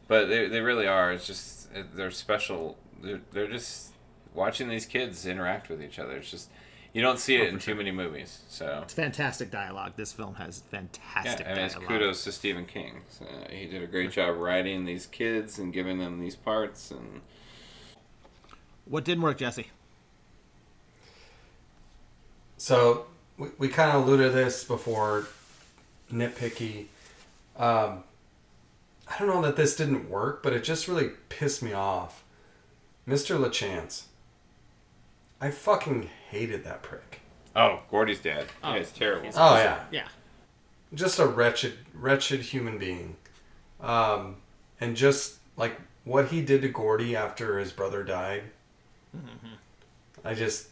[0.08, 1.12] But they they really are.
[1.12, 2.78] It's just they're special.
[3.02, 3.92] They're, they're just
[4.34, 6.16] watching these kids interact with each other.
[6.16, 6.50] It's just
[6.92, 8.40] you don't see it in too many movies.
[8.48, 9.92] So It's fantastic dialogue.
[9.96, 13.02] This film has yeah, fantastic I mean, it's kudos to Stephen King.
[13.08, 17.22] So he did a great job writing these kids and giving them these parts and.
[18.84, 19.70] What didn't work, Jesse?
[22.58, 23.06] So
[23.38, 25.28] we, we kind of alluded to this before.
[26.12, 26.86] Nitpicky.
[27.56, 28.04] Um,
[29.08, 32.22] I don't know that this didn't work, but it just really pissed me off.
[33.08, 33.38] Mr.
[33.38, 34.04] LaChance.
[35.42, 37.20] I fucking hated that prick.
[37.56, 38.46] Oh, Gordy's dad.
[38.62, 39.28] Yeah, it's terrible.
[39.36, 40.06] Oh yeah, Yeah.
[40.94, 43.16] just a wretched, wretched human being.
[43.80, 44.36] Um,
[44.80, 48.44] and just like what he did to Gordy after his brother died.
[50.24, 50.68] I just.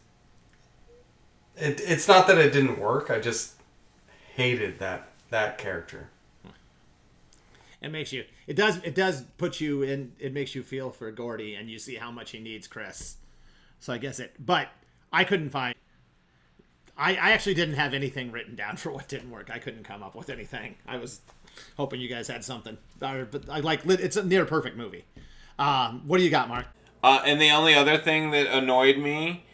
[1.56, 3.10] It, it's not that it didn't work.
[3.10, 3.54] I just
[4.34, 6.08] hated that that character.
[7.82, 8.24] It makes you.
[8.46, 8.76] It does.
[8.84, 10.12] It does put you in.
[10.20, 13.16] It makes you feel for Gordy, and you see how much he needs Chris.
[13.80, 14.34] So I guess it.
[14.38, 14.68] But
[15.12, 15.74] I couldn't find.
[16.96, 19.50] I, I actually didn't have anything written down for what didn't work.
[19.52, 20.76] I couldn't come up with anything.
[20.86, 21.20] I was
[21.76, 22.78] hoping you guys had something.
[23.02, 23.84] Or, but I like.
[23.86, 25.04] It's a near perfect movie.
[25.58, 26.66] Um, what do you got, Mark?
[27.02, 29.44] Uh, and the only other thing that annoyed me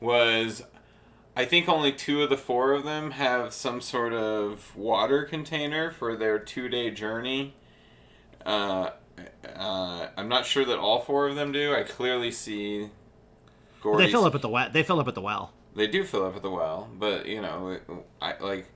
[0.00, 0.62] was
[1.36, 5.90] I think only two of the four of them have some sort of water container
[5.90, 7.54] for their two day journey.
[8.46, 8.90] Uh,
[9.56, 11.74] uh, I'm not sure that all four of them do.
[11.74, 12.90] I clearly see.
[13.84, 14.70] They fill up at the well.
[14.70, 15.52] They fill up at the well.
[15.74, 17.78] They do fill up at the well, but you know,
[18.20, 18.66] I like.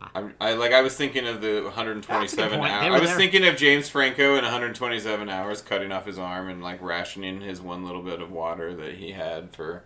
[0.00, 0.10] Ah.
[0.14, 0.72] I'm, I like.
[0.72, 2.70] I was thinking of the 127 hours.
[2.70, 3.16] I was there.
[3.16, 7.60] thinking of James Franco in 127 hours, cutting off his arm and like rationing his
[7.60, 9.84] one little bit of water that he had for.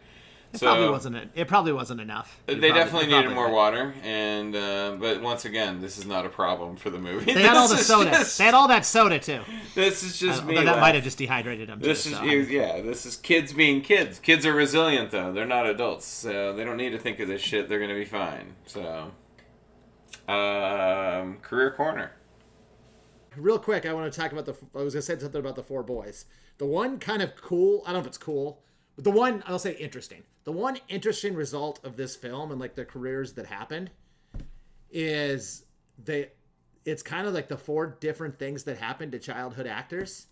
[0.52, 1.16] It so probably wasn't.
[1.16, 2.38] It, it probably wasn't enough.
[2.46, 3.72] they You probably- definitely you're needed probably more right.
[3.88, 7.32] water, and uh, but once again, this is not a problem for the movie.
[7.32, 8.10] They had all the soda.
[8.10, 9.40] just- They had all that soda too.
[9.74, 10.54] this is just Uh, me.
[10.56, 11.80] that laugh- might have just dehydrated them.
[11.80, 12.22] Too, This is so.
[12.24, 12.80] yeah.
[12.82, 14.18] This is kids being kids.
[14.18, 15.32] Kids are resilient though.
[15.32, 17.68] They're not adults, so they don't need to think of this shit.
[17.70, 18.54] They're gonna be fine.
[18.66, 19.10] So,
[20.28, 22.12] um, career corner.
[23.36, 24.54] real quick, I want to talk about the.
[24.78, 26.26] I was gonna say something about the four boys.
[26.58, 27.82] The one kind of cool.
[27.86, 28.62] I don't know if it's cool,
[28.96, 30.22] but the one I'll say interesting.
[30.44, 33.90] The one interesting result of this film and like the careers that happened
[34.90, 35.64] is
[36.02, 36.30] they.
[36.84, 40.26] It's kind of like the four different things that happened to childhood actors.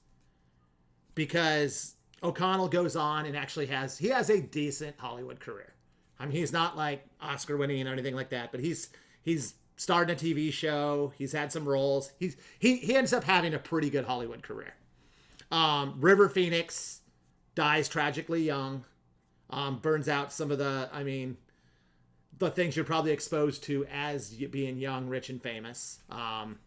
[1.15, 5.75] Because O'Connell goes on and actually has he has a decent Hollywood career.
[6.19, 8.91] I mean, he's not like Oscar winning or anything like that, but he's
[9.23, 11.13] he's starting a TV show.
[11.17, 12.13] He's had some roles.
[12.19, 14.75] He's he he ends up having a pretty good Hollywood career.
[15.51, 17.00] Um, River Phoenix
[17.61, 18.87] dies tragically young.
[19.51, 21.37] Um, burns out some of the, I mean,
[22.39, 25.99] the things you're probably exposed to as being young, rich, and famous.
[26.09, 26.59] Um,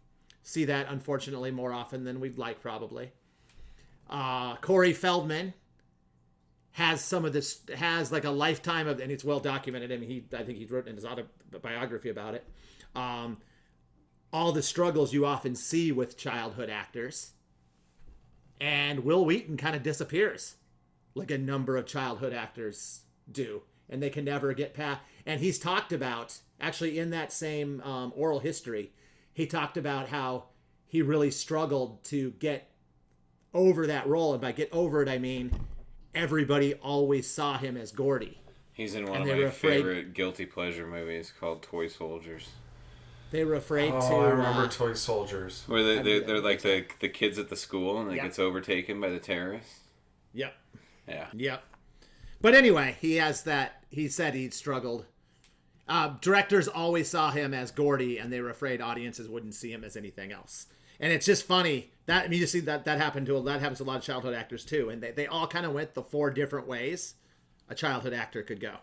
[0.44, 3.10] see that unfortunately more often than we'd like, probably.
[4.08, 5.52] Uh, Corey Feldman
[6.70, 10.10] has some of this has like a lifetime of and it's well documented I mean
[10.10, 12.44] he I think he wrote in his autobiography about it
[12.96, 13.36] um,
[14.32, 17.30] all the struggles you often see with childhood actors
[18.60, 20.56] and Wil Wheaton kind of disappears
[21.14, 23.00] like a number of childhood actors
[23.30, 27.80] do and they can never get past and he's talked about actually in that same
[27.82, 28.92] um, oral history
[29.32, 30.44] he talked about how
[30.86, 32.68] he really struggled to get
[33.52, 35.52] over that role and by get over it I mean
[36.14, 38.38] everybody always saw him as Gordy.
[38.72, 42.48] He's in one And of my afraid- favorite guilty pleasure movies called Toy Soldiers,
[43.30, 44.14] They were afraid Oh, to.
[44.16, 45.62] I remember uh, Toy Soldiers.
[45.66, 48.24] where they, they, they're like the the kids at the school and it Yeah.
[48.24, 49.80] gets overtaken by the terrorists.
[50.32, 50.54] yep,
[51.08, 51.26] Yeah.
[51.34, 51.62] yep.
[52.40, 53.84] But anyway, he has that.
[53.90, 55.06] He said he struggled.
[55.88, 59.84] Uh, directors always saw him as Gordy, and they were afraid audiences wouldn't see him
[59.84, 60.66] as anything else.
[61.00, 63.60] And it's just funny that I mean, you see that that happened to a, that
[63.60, 65.94] happens to a lot of childhood actors too, and they, they all kind of went
[65.94, 67.14] the four different ways
[67.68, 68.76] a childhood actor could go.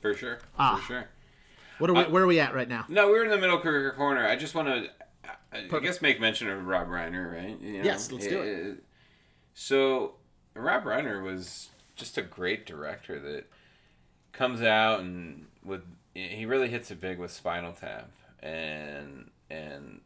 [0.00, 0.38] For sure.
[0.58, 0.76] Ah.
[0.76, 1.08] For sure.
[1.78, 2.84] What are we, where are we at right now?
[2.88, 4.26] No, we're in the middle career corner.
[4.26, 4.90] I just want to,
[5.52, 7.60] I guess, make mention of Rob Reiner, right?
[7.60, 8.72] You know, Yes, let's do it.
[8.72, 8.80] uh,
[9.54, 10.14] So,
[10.58, 13.44] Rob Reiner was just a great director that
[14.32, 15.82] comes out and with
[16.14, 18.10] he really hits it big with Spinal Tap,
[18.42, 20.00] and and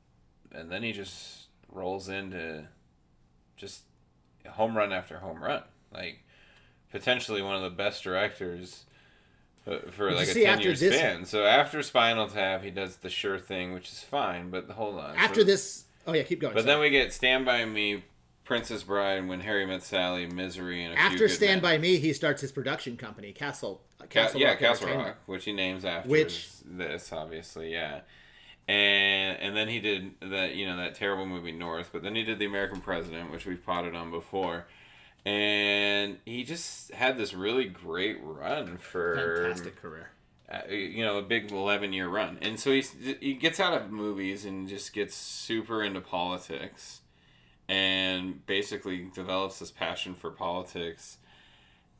[0.52, 2.64] and then he just rolls into
[3.56, 3.82] just
[4.46, 5.62] home run after home run,
[5.92, 6.18] like
[6.90, 8.84] potentially one of the best directors
[9.66, 11.24] uh, for like a ten after year this- span.
[11.24, 14.50] So after Spinal Tap, he does the sure thing, which is fine.
[14.50, 16.52] But hold on, After So- this, oh yeah, keep going.
[16.52, 16.72] but sorry.
[16.74, 18.02] then we get Stand by Me,
[18.52, 21.72] Princess Bride, When Harry Met Sally, Misery, and a few After Stand Men.
[21.72, 23.80] by Me, he starts his production company, Castle.
[23.98, 28.00] uh, Ca- Castle yeah, Rock Castle Rock, which he names after Which- this, obviously, yeah.
[28.68, 31.90] And and then he did that, you know, that terrible movie North.
[31.92, 34.66] But then he did The American President, which we've potted on before.
[35.24, 40.10] And he just had this really great run for Fantastic career.
[40.50, 42.38] uh, you know, a big 11 year run.
[42.42, 47.00] And so he's, he gets out of movies and just gets super into politics
[47.68, 51.18] and basically develops this passion for politics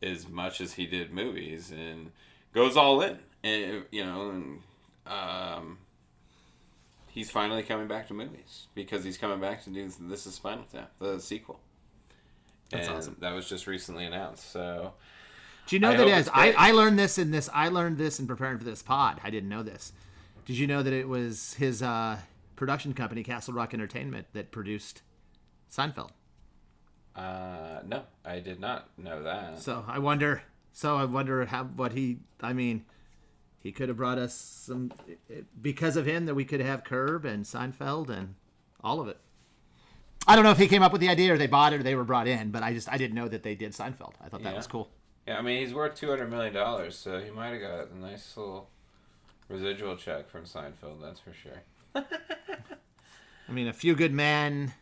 [0.03, 2.11] as much as he did movies and
[2.53, 3.19] goes all in.
[3.45, 4.61] And, you know, and,
[5.07, 5.79] um,
[7.09, 10.65] he's finally coming back to movies because he's coming back to do This is Spinal
[10.73, 11.61] Tap, the sequel.
[12.71, 13.17] That's and awesome.
[13.21, 14.51] That was just recently announced.
[14.51, 14.95] So.
[15.67, 16.53] Do you know I that hope as it's I.
[16.53, 19.21] I learned this in this I learned this in preparing for this pod.
[19.23, 19.93] I didn't know this.
[20.45, 22.19] Did you know that it was his uh,
[22.57, 25.03] production company, Castle Rock Entertainment, that produced
[25.75, 26.11] Seinfeld?
[27.17, 29.59] Uh, no, I did not know that.
[29.61, 30.43] So I wonder.
[30.73, 32.19] So I wonder how what he.
[32.41, 32.85] I mean,
[33.59, 34.93] he could have brought us some
[35.61, 38.35] because of him that we could have Curb and Seinfeld and
[38.83, 39.19] all of it.
[40.27, 41.83] I don't know if he came up with the idea or they bought it or
[41.83, 44.15] they were brought in, but I just I didn't know that they did Seinfeld.
[44.25, 44.57] I thought that Yeah.
[44.57, 44.89] was cool.
[45.27, 47.99] Yeah, I mean he's worth two hundred million dollars, so he might have got a
[47.99, 48.71] nice little
[49.49, 51.01] residual check from Seinfeld.
[51.03, 51.63] That's for sure.
[51.95, 54.73] I mean, a few good men.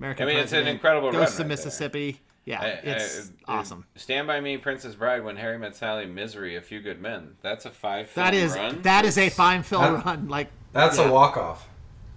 [0.00, 1.56] American I mean, it's an President, incredible run Ghosts right of there.
[1.56, 2.20] Mississippi.
[2.46, 3.84] Yeah, I- I- it's uh, awesome.
[3.96, 7.36] Stand by Me, Princess Bride, When Harry Met Sally, Misery, A Few Good Men.
[7.42, 8.08] That's a five.
[8.08, 8.82] Film That is run.
[8.82, 10.28] that is a fine film That- run.
[10.28, 11.08] Like That's Yeah.
[11.08, 11.68] a walk off.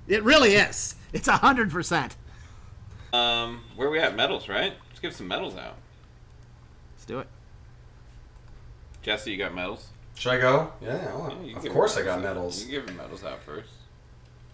[0.07, 0.95] it really is.
[1.11, 2.15] It's a hundred percent.
[3.11, 4.15] Um, where we at?
[4.15, 4.73] Medals, right?
[4.89, 5.75] Let's give some medals out.
[6.95, 7.27] Let's do it.
[9.01, 9.89] Jesse, you got medals?
[10.15, 10.71] Should I go?
[10.81, 12.23] Yeah, well, Yeah, of course I your got out.
[12.23, 12.59] medals.
[12.59, 13.69] You can give your medals out first.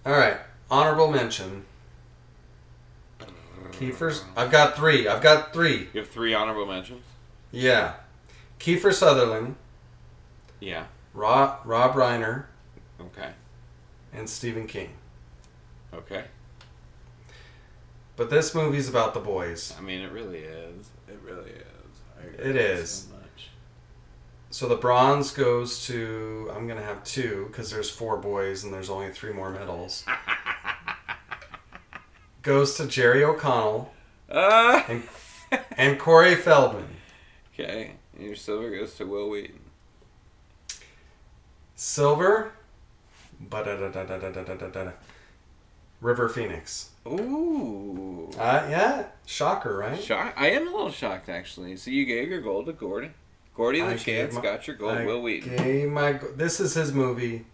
[0.06, 0.38] All right,
[0.72, 1.66] honorable mention.
[3.72, 4.24] Kiefer's.
[4.36, 5.08] I've got three.
[5.08, 5.90] I've got three.
[5.94, 7.04] You have three honorable mentions.
[7.52, 7.94] Yeah,
[8.60, 9.56] Kiefer Sutherland,
[10.60, 10.86] Yeah.
[11.14, 12.46] Rob, Rob Reiner,
[13.02, 13.32] Okay.
[14.14, 14.94] and Stephen King.
[15.94, 16.26] Okay.
[18.16, 19.74] But this movie's about the boys.
[19.78, 20.90] I mean, it really is.
[21.08, 21.64] It really is.
[22.20, 22.92] I It is.
[23.10, 23.50] So much.
[24.52, 26.52] So the bronze goes to.
[26.54, 30.04] I'm gonna have two because there's four boys and there's only three more medals.
[32.42, 33.92] goes to Jerry O'Connell
[34.32, 34.86] Ah.
[34.88, 35.04] and
[35.78, 36.88] and Corey Feldman.
[37.54, 37.94] Okay.
[38.16, 39.60] And your silver goes to Wil Wheaton.
[41.76, 42.52] Silver.
[43.42, 43.68] But
[46.02, 46.90] River Phoenix.
[47.08, 48.30] Ooh.
[48.38, 50.02] Uh, yeah, shocker, right?
[50.02, 50.34] Shock.
[50.38, 51.78] I am a little shocked actually.
[51.78, 53.14] So you gave your gold to Gordon.
[53.56, 54.98] Gordy Lachance got your gold.
[54.98, 55.56] I Wil Wheaton.
[55.58, 56.14] gave my.
[56.36, 57.46] This is his movie.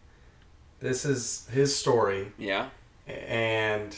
[0.80, 2.70] This is his story, Yeah.
[3.08, 3.96] and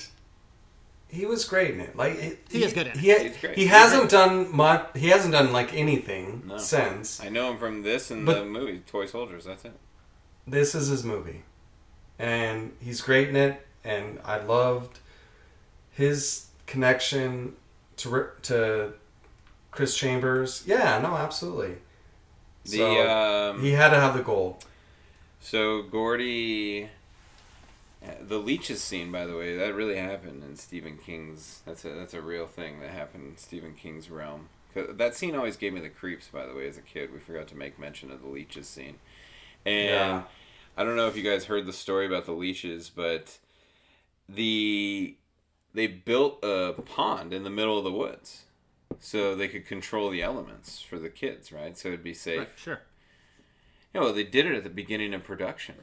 [1.10, 1.95] he was great in it.
[1.95, 2.97] Like it, He is good in it.
[2.97, 3.55] He, He's great.
[3.55, 4.88] he He's hasn't done much.
[4.95, 6.58] He hasn't done like anything No.
[6.58, 7.22] since.
[7.24, 9.45] I know him from this and But- the movie Toy Soldiers.
[9.45, 9.74] That's it.
[10.45, 11.43] This is his movie,
[12.18, 13.66] and he's great in it.
[13.84, 14.99] And I loved
[15.91, 17.55] his connection
[17.97, 18.93] to to
[19.72, 20.64] Chris Chambers.
[20.66, 21.76] Yeah, no, absolutely.
[22.66, 24.66] The So, um, he had to have the gold.
[25.39, 26.89] So Gordy,
[28.22, 31.62] the leeches scene, by the way, that really happened in Stephen King's.
[31.66, 34.50] That's a that's a real thing that happened in Stephen King's realm.
[34.76, 36.28] that scene always gave me the creeps.
[36.28, 38.98] By the way, as a kid, we forgot to make mention of the leeches scene,
[39.66, 40.24] and Yeah.
[40.78, 43.39] I don't know if you guys heard the story about the leeches, but
[44.30, 45.16] the
[45.74, 48.43] they built a pond in the middle of the woods.
[49.00, 51.78] So they could control the elements for the kids, right?
[51.78, 52.39] So it'd be safe.
[52.39, 52.82] Right, sure.
[53.93, 55.76] You know, they did it at the beginning of production.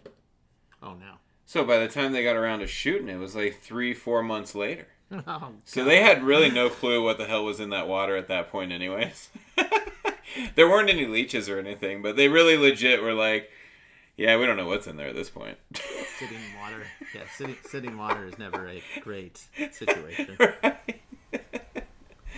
[0.82, 1.14] Oh no.
[1.46, 4.54] So by the time they got around to shooting, it was like three, four months
[4.54, 4.86] later.
[5.28, 8.26] Oh, So they had really no clue what the hell was in that water at
[8.28, 9.28] that point, anyways.
[10.56, 13.48] there weren't any leeches or anything, but they really legit were like,
[14.16, 15.58] "Yeah, we don't know what's in there at this point."
[16.18, 16.84] sitting water.
[17.14, 19.40] Yeah, sitting sitting water is never a great
[19.70, 20.36] situation.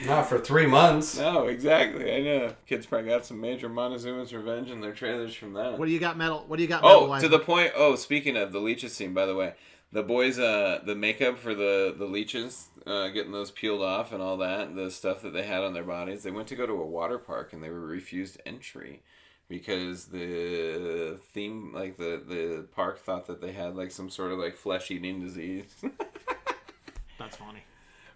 [0.05, 1.17] Not for three months.
[1.19, 2.13] no, exactly.
[2.13, 2.53] I know.
[2.67, 5.79] Kids probably got some major Montezuma's Revenge in their trailers from that.
[5.79, 6.45] What do you got metal?
[6.47, 6.83] What do you got?
[6.85, 7.23] Oh, medal-wise?
[7.23, 7.73] to the point.
[7.75, 9.55] Oh, speaking of the leeches scene, by the way,
[9.93, 14.21] the boys, uh, the makeup for the the leeches, uh, getting those peeled off and
[14.21, 16.23] all that, the stuff that they had on their bodies.
[16.25, 19.03] They went to go to a water park and they were refused entry
[19.49, 24.39] because the theme, like the the park, thought that they had like some sort of
[24.39, 25.65] like flesh eating disease.
[27.19, 27.65] That's funny.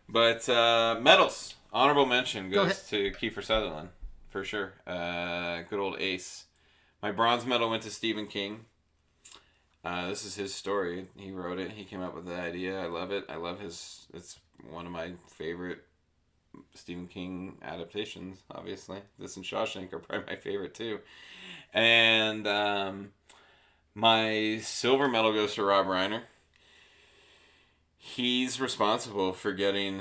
[0.08, 3.90] But uh, medals, honorable mention Go goes to Kiefer Sutherland
[4.28, 4.74] for sure.
[4.86, 6.44] Uh, good old ace.
[7.02, 8.66] My bronze medal went to Stephen King.
[9.84, 11.06] Uh, this is his story.
[11.16, 11.72] He wrote it.
[11.72, 12.80] He came up with the idea.
[12.80, 13.24] I love it.
[13.28, 14.06] I love his.
[14.12, 15.84] It's one of my favorite
[16.74, 18.38] Stephen King adaptations.
[18.50, 21.00] Obviously, this and Shawshank are probably my favorite too.
[21.72, 23.12] And um,
[23.94, 26.22] my silver medal goes to Rob Reiner
[28.00, 30.00] he's responsible for getting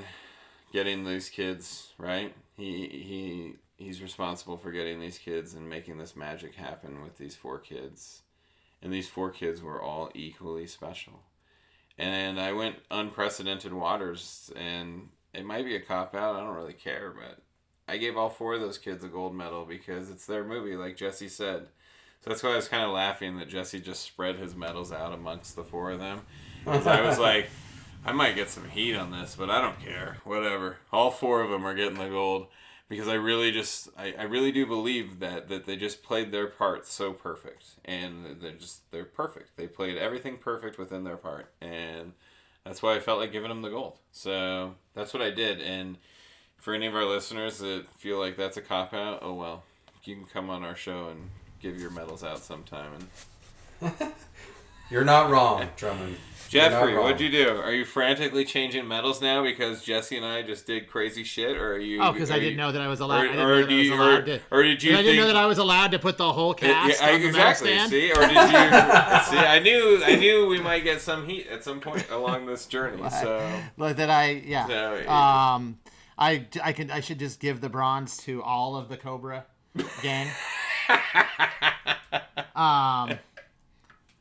[0.72, 2.34] getting these kids right?
[2.56, 7.36] He he he's responsible for getting these kids and making this magic happen with these
[7.36, 8.24] four kids.
[8.82, 11.24] And these four kids were all equally special.
[11.98, 16.74] And i went unprecedented waters and it might be a cop out i don't really
[16.74, 17.40] care but
[17.90, 20.96] i gave all four of those kids a gold medal because it's their movie like
[20.96, 21.68] jesse said.
[22.22, 25.14] So that's why i was kind of laughing that jesse just spread his medals out
[25.14, 26.22] amongst the four of them.
[26.64, 27.50] Because i was like
[28.06, 30.18] I might get some heat on this, but I don't care.
[30.24, 30.78] Whatever.
[30.92, 32.48] All four of them are getting the gold
[32.88, 36.48] because I really just I, I really do believe that that they just played their
[36.48, 39.58] part so perfect and they're just they're perfect.
[39.58, 42.14] They played everything perfect within their part and
[42.66, 44.00] that's why I felt like giving them the gold.
[44.12, 45.98] So that's what I did and
[46.58, 49.64] for any of our listeners that feel like that's a cop out, oh well.
[50.04, 51.30] You can come on our show and
[51.62, 52.94] give your medals out sometime
[53.82, 53.92] and
[54.90, 56.18] You're not wrong, Drummond.
[56.50, 57.58] Jeffrey, what'd you do?
[57.58, 61.74] Are you frantically changing medals now because Jesse and I just did crazy shit, or
[61.74, 62.02] are you?
[62.02, 63.18] Oh, because I didn't you- know that I was allowed.
[63.18, 64.40] Or, I didn't or know that I was you, allowed or, to.
[64.50, 67.00] or did you I didn't know that I was allowed to put the whole cast
[67.02, 67.68] Yeah, on the exactly.
[67.68, 67.92] stand.
[67.92, 68.36] See, or did you?
[68.36, 72.66] see, I knew, I knew we might get some heat at some point along this
[72.66, 73.08] journey.
[73.12, 73.48] So
[73.78, 74.66] Like that I yeah.
[74.66, 75.78] So, um,
[76.18, 79.46] I I can I should just give the bronze to all of the Cobra
[80.02, 80.28] gang.
[82.56, 83.20] um,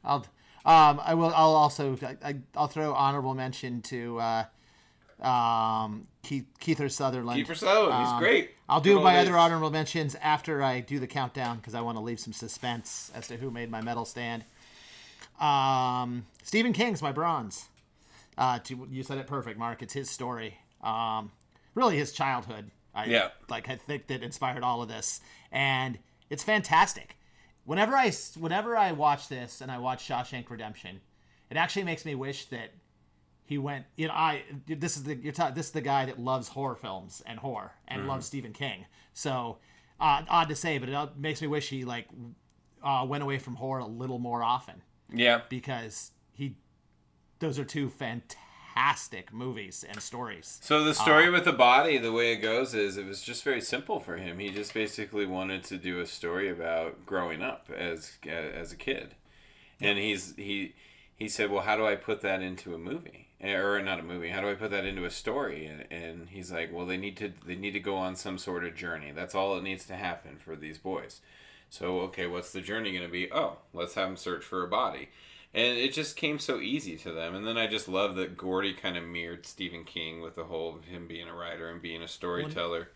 [0.05, 0.27] I'll
[0.69, 4.45] um I will I'll also I, I'll throw honorable mention to uh,
[5.21, 7.45] Um, Keith, Keither Sutherland.
[7.45, 8.51] Kiefer Sutherland, he's Um, great.
[8.69, 9.27] I'll do old my days.
[9.29, 13.11] other honorable mentions after I do the countdown because I want to leave some suspense
[13.15, 14.45] as to who made my medal stand.
[15.41, 17.67] Um, Stephen King's my bronze.
[18.37, 19.83] Uh, to, you said it perfect, Mark.
[19.83, 20.59] It's his story.
[20.83, 21.33] Um,
[21.75, 22.71] really his childhood.
[22.95, 23.29] I, Yeah.
[23.49, 25.99] Like I think that inspired all of this, and
[26.31, 27.17] it's fantastic.
[27.69, 31.03] Whenever I whenever I watch this and I watch Shawshank Redemption,
[31.51, 32.71] it actually makes me wish that
[33.45, 33.85] he went.
[33.95, 36.77] You know, I this is the you're ta- this is the guy that loves horror
[36.77, 38.87] films and horror and loves Stephen King.
[39.13, 39.59] So
[40.01, 42.09] uh, odd to say, but it makes me wish he like
[42.83, 44.81] uh, went away from horror a little more often
[45.13, 45.43] Yeah.
[45.51, 46.57] because he
[47.41, 48.39] those are two fantastic
[49.33, 50.59] movies and stories.
[50.63, 53.61] So the story with the body, the way it goes is it was just very
[53.61, 54.39] simple for him.
[54.39, 59.15] He just basically wanted to do a story about growing up as as a kid,
[59.81, 60.75] and he's he
[61.17, 64.03] he said, "Well, how do I put that into a movie?" Eh, Or not a
[64.03, 64.31] movie.
[64.31, 65.67] How do I put that into a story?
[65.67, 68.65] And, and he's like, "Well, they need to they need to go on some sort
[68.65, 69.13] of journey.
[69.13, 71.21] That's all it needs to happen for these boys."
[71.71, 73.31] So okay, what's the journey going to be?
[73.31, 75.11] Oh, let's have them search for a body.
[75.55, 77.35] And it just came so easy to them.
[77.35, 80.77] And then I just love that Gordy kind of mirrored Stephen King with the whole
[80.77, 82.91] of him being a writer and being a storyteller.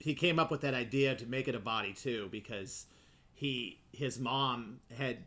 [0.00, 2.86] he came up with that idea to make it a body too because
[3.34, 5.18] he his mom had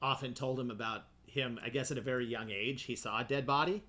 [0.00, 3.24] often told him about him i guess at a very young age he saw a
[3.24, 3.82] dead body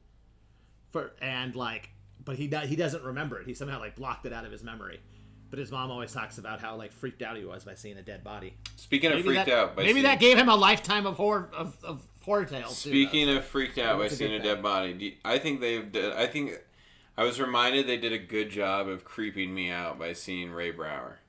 [0.92, 1.90] for and like
[2.24, 5.00] but he he doesn't remember it he somehow like blocked it out of his memory
[5.50, 8.02] but his mom always talks about how like freaked out he was by seeing a
[8.02, 11.06] dead body Speaking of freaked that, out by maybe seeing, that gave him a lifetime
[11.06, 13.38] of horror of, of horror tales speaking though.
[13.38, 15.96] of freaked out by a seeing a dead body, you- I think they've.
[15.96, 16.54] I think
[17.18, 20.72] I was reminded they did a good job of creeping me out by seeing Ray
[20.72, 21.20] Brower.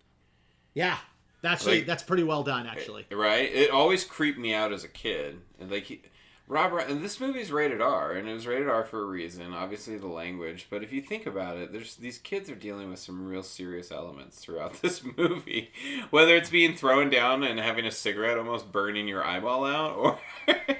[0.74, 0.98] yeah
[1.42, 3.50] that's Like- that's pretty well done actually Right?
[3.50, 5.40] It always creeped me out as a kid.
[5.58, 6.02] And like he,
[6.50, 9.54] Rob, and this movie's rated R, and it was rated R for a reason.
[9.54, 10.66] Obviously, the language.
[10.68, 13.92] But if you think about it, there's these kids are dealing with some real serious
[13.92, 15.70] elements throughout this movie.
[16.10, 20.18] Whether it's being thrown down and having a cigarette almost burning your eyeball out, or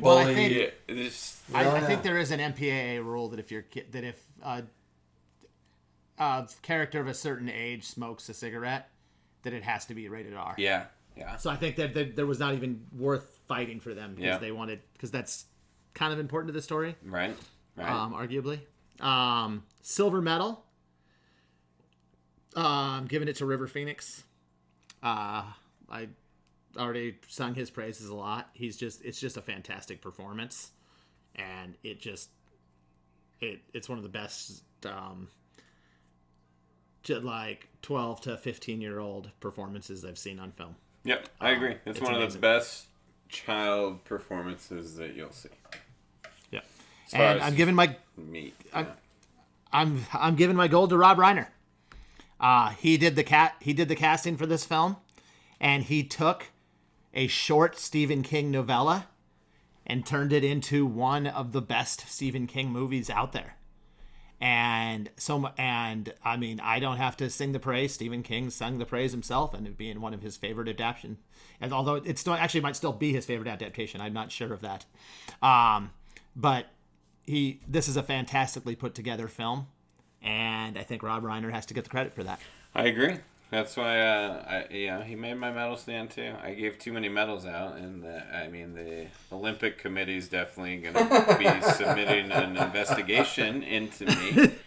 [0.00, 0.36] Well, I Bullying.
[0.36, 0.52] think-
[0.88, 3.84] yeah, it's- I, Oh, I think there is an MPAA rule that if you're ki-
[3.90, 4.62] that if a,
[6.18, 8.88] a character of a certain age smokes a cigarette,
[9.42, 10.54] that it has to be rated R.
[10.58, 10.84] yeah,
[11.16, 11.36] yeah.
[11.36, 14.38] So I think that, that there was not even worth fighting for them because Yeah.
[14.38, 15.46] they wanted because that's
[15.94, 17.36] kind of important to the story, Right,
[17.76, 17.88] right.
[17.90, 18.60] um, arguably.
[19.00, 20.64] Um, silver medal.
[22.54, 24.24] Um, giving it to River Phoenix.
[25.02, 25.44] Uh,
[25.90, 26.08] I
[26.76, 28.50] already sung his praises a lot.
[28.52, 30.70] He's just it's just a fantastic performance,
[31.34, 32.28] and it just
[33.40, 35.28] it it's one of the best um,
[37.02, 40.76] ju- like twelve to fifteen year old performances I've seen on film.
[41.04, 41.72] yep, I agree.
[41.72, 42.86] It's, Um, it's one of the best
[43.32, 45.48] child performances that you'll see.
[46.52, 46.60] Yeah,
[47.12, 48.54] and I'm giving my meat.
[48.72, 48.86] I'm-
[49.74, 51.46] I'm I'm giving my gold to Rob Reiner.
[52.38, 54.96] Uh, he did the cat he did the casting for this film,
[55.58, 56.48] and he took
[57.14, 59.06] a short Stephen King novella
[59.86, 63.56] and turned it into one of the best Stephen King movies out there.
[64.42, 67.94] And so and I mean I don't have to sing the praise.
[67.94, 71.18] Stephen King sung the praise himself, and it being one of his favorite adaptation.
[71.60, 74.60] And although it still actually might still be his favorite adaptation, I'm not sure of
[74.62, 74.84] that.
[75.42, 75.92] Um,
[76.34, 76.66] but
[77.24, 79.68] he this is a fantastically put together film
[80.22, 82.40] and i think rob reiner has to get the credit for that
[82.74, 83.16] I agree.
[83.52, 86.32] That's why, uh, I, yeah, he made my medal stand too.
[86.42, 90.78] I gave too many medals out, and the, I mean, the Olympic Committee is definitely
[90.78, 94.52] going to be submitting an investigation into me.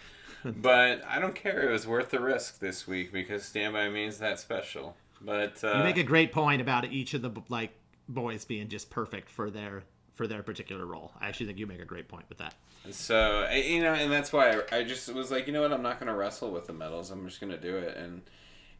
[0.45, 1.67] But I don't care.
[1.67, 4.95] It was worth the risk this week because Stand By Me is that special.
[5.19, 7.71] But uh, you make a great point about each of the like
[8.07, 9.81] boys being just perfect for their
[10.13, 12.53] for their particular role i actually think you make a great point with that
[12.91, 15.81] So you know, and that's why I, I just was like, you know what, I'm
[15.81, 17.09] not going to wrestle with the medals.
[17.09, 18.21] I'm just going to do it, and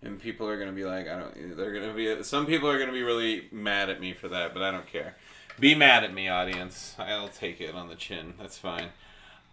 [0.02, 1.58] and people are going to be like, I don't.
[1.58, 2.24] They're going to be.
[2.24, 4.88] Some people are going to be really mad at me for that, but I don't
[4.88, 5.16] care.
[5.60, 6.96] Be mad at me, audience.
[7.00, 8.34] I'll take it on the chin.
[8.40, 8.90] That's fine.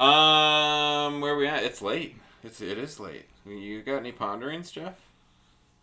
[0.01, 1.63] Um, where we at?
[1.63, 2.17] It's late.
[2.43, 3.27] It's it is late.
[3.47, 4.95] You got any ponderings, Jeff?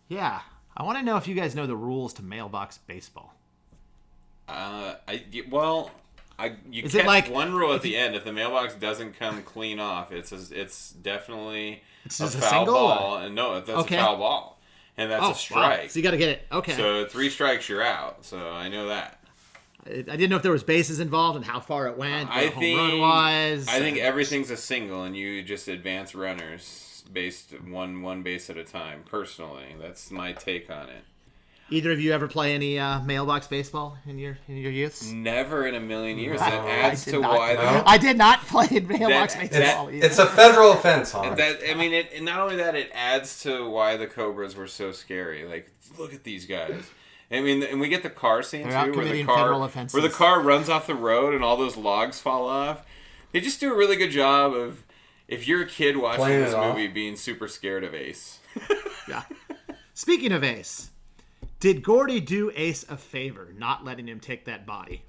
[0.08, 0.40] yeah
[0.76, 3.32] i want to know if you guys know the rules to mailbox baseball
[4.48, 5.92] Uh, I well,
[6.36, 8.16] I you Is catch like- one rule at the end.
[8.16, 12.50] If the mailbox doesn't come clean off, it's it's definitely It's a just a foul
[12.50, 13.16] single, ball.
[13.18, 13.96] or- And no, that's Okay.
[13.96, 14.60] a foul ball,
[14.96, 15.34] and that's oh a wow.
[15.34, 15.90] strike.
[15.90, 18.24] so you got to get it okay So three strikes, you're out.
[18.24, 19.18] So I know that.
[19.86, 22.42] I, I didn't know if there was bases involved and how far it went I
[22.42, 27.52] a think run was I think everything's a single, and you just advance runners based
[27.62, 29.02] one one base at a time.
[29.08, 31.04] Personally, that's my take on it.
[31.72, 35.10] Either of you ever play any uh, mailbox baseball in your in your youths?
[35.12, 36.40] Never in a million years.
[36.40, 37.54] That adds to not- why.
[37.54, 37.82] No.
[37.86, 39.86] I did not play mailbox That- baseball.
[39.86, 40.06] that- either.
[40.06, 41.34] It's a federal offense, huh?
[41.36, 44.66] That I mean, it and not only that, it adds to why the Cobras were
[44.66, 45.44] so scary.
[45.44, 46.90] Like, look at these guys.
[47.30, 50.08] I mean, and we get the car scene They're too, where the car where the
[50.10, 52.82] car runs off the road and all those logs fall off.
[53.30, 54.84] They just do a really good job of
[55.28, 56.74] if you're a kid watching Playing this it off.
[56.74, 58.40] movie, being super scared of Ace.
[59.08, 59.22] Yeah.
[59.94, 60.90] Speaking of Ace,
[61.60, 65.02] did Gordy do Ace a favor not letting him take that body?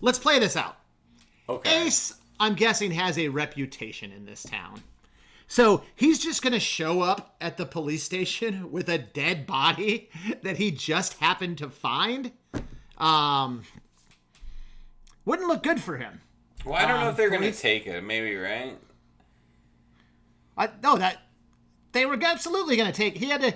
[0.00, 0.76] Let's play this out.
[1.48, 1.86] Okay.
[1.86, 4.82] Ace, I'm guessing, has a reputation in this town.
[5.46, 10.10] So he's just going to show up at the police station with a dead body
[10.42, 12.32] that he just happened to find.
[12.98, 13.62] Um,
[15.24, 16.20] wouldn't look good for him.
[16.64, 18.02] Well, I don't know Um, if they're gonna take it.
[18.02, 18.78] Maybe right.
[20.56, 21.18] I no that
[21.94, 23.16] they were absolutely going to take.
[23.16, 23.54] He had to.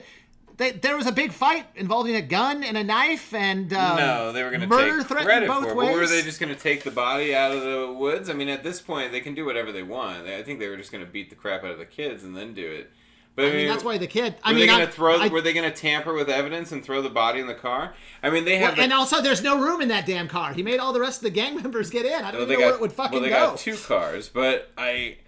[0.59, 4.33] They, there was a big fight involving a gun and a knife and um, no,
[4.33, 5.77] they were going to murder take threatened credit both for it.
[5.77, 5.89] ways.
[5.89, 8.29] But were they just going to take the body out of the woods?
[8.29, 10.27] I mean, at this point, they can do whatever they want.
[10.27, 12.37] I think they were just going to beat the crap out of the kids and
[12.37, 12.91] then do it.
[13.39, 14.35] But I mean, that's why the kid.
[14.43, 15.17] I were mean, they going to throw?
[15.17, 17.95] I- were they going to tamper with evidence and throw the body in the car?
[18.21, 18.81] I mean, they have.
[18.81, 20.53] and the, also, there's no room in that damn car.
[20.53, 22.15] He made all the rest of the gang members get in.
[22.15, 23.51] I don't well, even know got, where it would fucking well, they go.
[23.51, 25.19] got two cars, but I,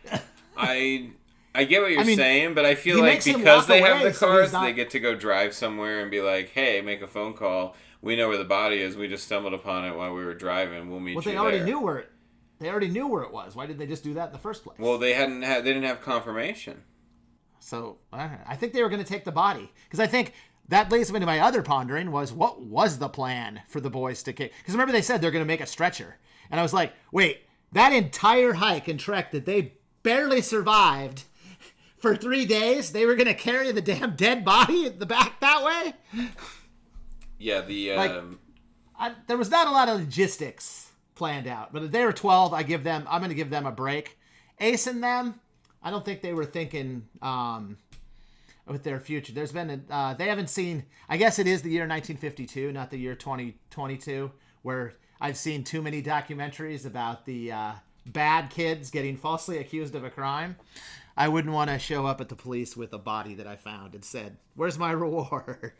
[0.57, 1.11] I.
[1.55, 4.13] I get what you're I mean, saying, but I feel like because they have the
[4.13, 7.09] cars, he's not- they get to go drive somewhere and be like, "Hey, make a
[7.09, 7.77] phone call.
[8.03, 8.97] We know where the body is.
[8.97, 10.91] We just stumbled upon it while we were driving.
[10.91, 12.11] We'll meet well, you they already there." knew where it.
[12.61, 13.57] They already knew where it was.
[13.57, 14.79] Why did they just do that in the first place?
[14.79, 15.65] Well, they hadn't had.
[15.65, 16.83] They didn't have confirmation.
[17.59, 18.31] So I.
[18.47, 20.35] I think they were going to take the body because I think
[20.69, 24.23] that leads me to my other pondering was what was the plan for the boys
[24.23, 24.53] to kick?
[24.59, 27.41] Because remember they said they're going to make a stretcher, and I was like, wait,
[27.73, 31.25] that entire hike and trek that they barely survived
[32.01, 35.39] for three days, they were going to carry the damn dead body at the back
[35.41, 36.29] that way.
[37.39, 38.39] Yeah, the Like- um,
[38.99, 42.53] I, there was not a lot of logistics planned out, but if they were 12,
[42.53, 43.07] I give them.
[43.09, 44.19] I'm going to give them a break.
[44.59, 45.41] Ace and them,
[45.83, 47.79] I don't think they were thinking um,
[48.67, 49.33] with their future.
[49.33, 50.85] There's been a, uh, they haven't seen.
[51.09, 54.31] I guess it is the year 1952, not the year 2022,
[54.63, 57.73] where I've seen too many documentaries about the uh,
[58.07, 60.57] bad kids getting falsely accused of a crime.
[61.21, 63.95] I wouldn't want to show up at the police with a body that I found
[63.95, 65.73] and said, "Where's my reward?"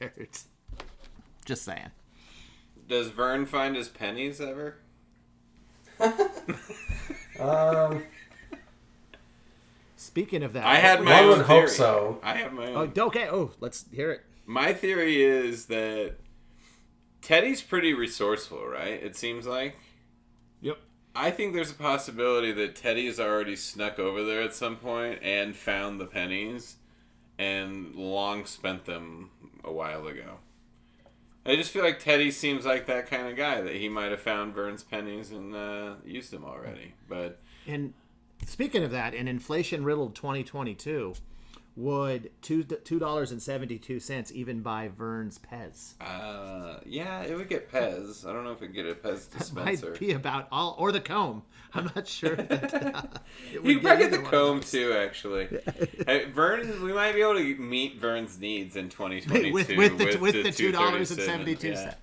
[1.47, 1.91] Just saying.
[2.89, 4.77] does Vern find his pennies ever?
[7.41, 8.03] Um,
[9.97, 11.69] Speaking of that, I had my One own would hope theory.
[11.71, 12.19] so.
[12.23, 12.93] I have my Oh, own.
[12.99, 13.29] okay.
[13.31, 14.21] Oh, let's hear it.
[14.45, 16.17] My theory is that
[17.23, 19.03] Teddy's pretty resourceful, right?
[19.03, 19.77] It seems like.
[20.61, 20.79] Yep.
[21.15, 25.57] I think there's a possibility that Teddy's already snuck over there at some point and
[25.57, 26.77] found the pennies
[27.39, 29.31] and long spent them
[29.65, 30.39] a while ago.
[31.45, 34.21] I just feel like Teddy seems like that kind of guy that he might have
[34.21, 36.95] found Vern's pennies and uh, used them already.
[37.09, 37.95] But And
[38.47, 41.15] speaking of that, in inflation riddled 2022,
[41.81, 45.95] would two two dollars and seventy two cents even buy Vern's Pez?
[46.01, 48.27] uh, yeah, it would get Pez.
[48.27, 49.91] I don't know if it'd get a Pez dispenser.
[49.91, 51.43] Might be about all or the comb.
[51.73, 52.37] I'm not sure.
[52.51, 53.03] That, uh,
[53.53, 55.49] You could probably get the comb too, actually.
[56.07, 60.17] Hey, Vern, we might be able to meet Vern's needs in 2022 with with the
[60.19, 61.95] with the two dollars seventy two yeah.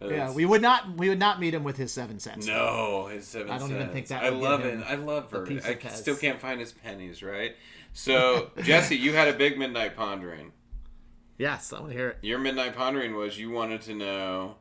[0.00, 2.46] Yeah, we would not we would not meet him with his seven cents.
[2.46, 3.92] No, his seven I don't even cents.
[3.92, 4.86] think that I would love him it.
[4.86, 5.60] I love Vern.
[5.64, 7.56] I still can't find his pennies, right?
[7.94, 10.52] So, Jesse, you had a big midnight pondering.
[11.38, 12.18] Yes, I want to hear it.
[12.22, 14.56] Your midnight pondering was you wanted to know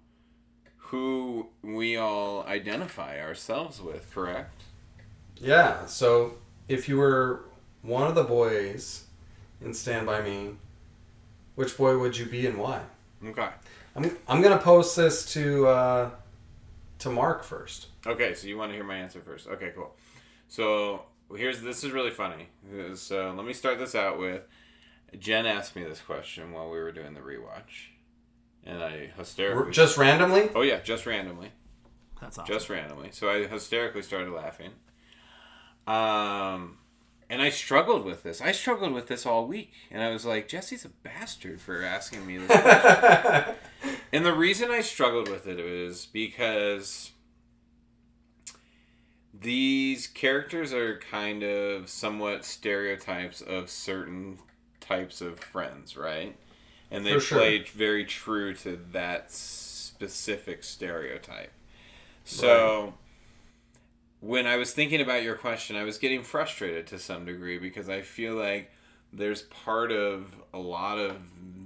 [0.77, 4.61] who we all identify ourselves with, correct?
[5.37, 5.85] yeah.
[5.87, 6.35] So
[6.67, 7.45] if you were
[7.81, 9.05] one of the boys
[9.61, 10.51] in Stand by Me,
[11.55, 12.81] which boy would you be and why?
[13.25, 13.49] Okay.
[13.95, 16.09] I'm I'm gonna post this to uh,
[16.99, 17.87] to Mark first.
[18.05, 19.47] Okay, so you want to hear my answer first.
[19.47, 19.95] Okay, cool.
[20.47, 21.03] So
[21.35, 22.49] here's this is really funny.
[22.95, 24.43] So let me start this out with
[25.19, 27.89] Jen asked me this question while we were doing the rewatch,
[28.65, 30.49] and I hysterically Just randomly.
[30.55, 31.51] oh yeah, just randomly,
[32.21, 32.53] That's awesome.
[32.53, 33.09] just randomly.
[33.11, 34.71] So I hysterically started laughing.
[35.85, 36.77] Um,
[37.29, 38.41] and I struggled with this.
[38.41, 42.25] I struggled with this all week, and I was like, Jesse's a bastard for asking
[42.25, 42.47] me this.
[42.47, 43.55] question.
[44.13, 47.11] and the reason I struggled with it is because
[49.43, 54.39] these characters are kind of somewhat stereotypes of certain
[54.79, 56.35] types of friends, right?
[56.89, 57.37] And they sure.
[57.37, 61.51] play very true to that specific stereotype.
[62.25, 62.93] So
[64.21, 67.89] when I was thinking about your question, I was getting frustrated to some degree because
[67.89, 68.71] I feel like
[69.13, 71.17] there's part of a lot of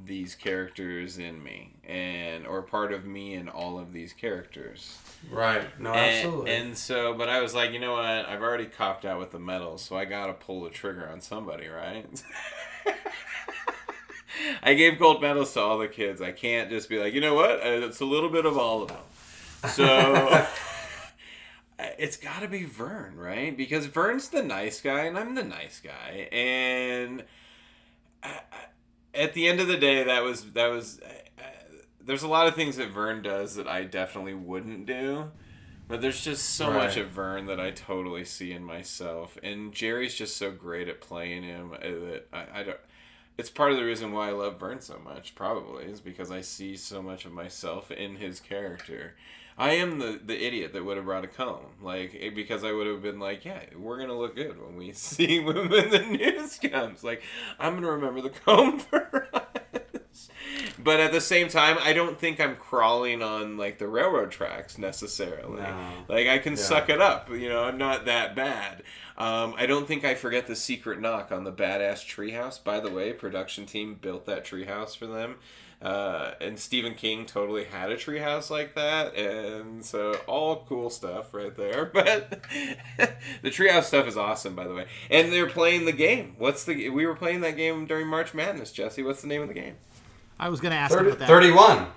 [0.06, 4.98] these characters in me and or part of me in all of these characters.
[5.32, 5.68] Right.
[5.80, 6.52] No, And, absolutely.
[6.56, 8.04] and so, but I was like, you know what?
[8.06, 11.68] I've already copped out with the medals, so I gotta pull the trigger on somebody,
[11.68, 12.06] right?
[14.64, 16.22] I gave gold medals to all the kids.
[16.22, 17.52] I can't just be like, you know what?
[17.60, 18.98] Uh, It's a little bit of all of them.
[19.72, 19.86] So
[21.80, 23.55] it's got to be Vern, right?
[23.55, 27.23] Because Vern's the nice guy, and I'm the nice guy, and
[28.23, 28.65] I- I-
[29.13, 30.99] at the end of the day, that was that was.
[31.01, 31.43] Uh,
[31.99, 35.32] there's a lot of things that Vern does that I definitely wouldn't do.
[35.89, 40.15] But there's just so much of Vern that I totally see in myself, and Jerry's
[40.15, 42.80] just so great at playing him uh, that I, I don't.
[43.38, 45.34] It's part of the reason why I love Vern so much.
[45.36, 49.15] Probably is because I see so much of myself in his character.
[49.58, 52.86] I am the the idiot that would have brought a comb, like because I would
[52.88, 57.03] have been like, yeah, we're gonna look good when we see when the news comes.
[57.03, 57.24] Like
[57.60, 60.30] I'm gonna remember the comb for us.
[60.80, 64.78] But at the same time, I don't think I'm crawling on like the railroad tracks
[64.78, 65.62] necessarily.
[65.62, 65.89] No.
[66.08, 66.60] Like I can Yeah.
[66.60, 67.64] suck it up, you know.
[67.64, 68.84] I'm not that bad.
[69.18, 72.64] Um, I don't think I forget the secret knock on the badass treehouse.
[72.64, 75.38] By the way, production team built that treehouse for them,
[75.82, 81.34] uh, and Stephen King totally had a treehouse like that, and so all cool stuff
[81.34, 81.86] right there.
[81.93, 82.41] But
[83.41, 84.88] the treehouse stuff is awesome, by the way.
[85.09, 86.36] And they're playing the game.
[86.38, 86.89] What's the?
[86.89, 89.03] We were playing that game during March Madness, Jesse.
[89.03, 89.75] What's the name of the game?
[90.39, 91.28] I was going to ask 30, about that.
[91.28, 91.88] 31.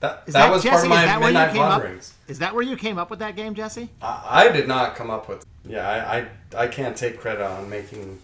[0.00, 1.70] That, Is that, was Jesse, part of my is that where you Midnight came up?
[1.70, 2.14] Wanderings.
[2.28, 3.88] Is that where you came up with that game, Jesse?
[4.02, 5.44] I, I did not come up with.
[5.64, 8.18] Yeah, I, I I can't take credit on making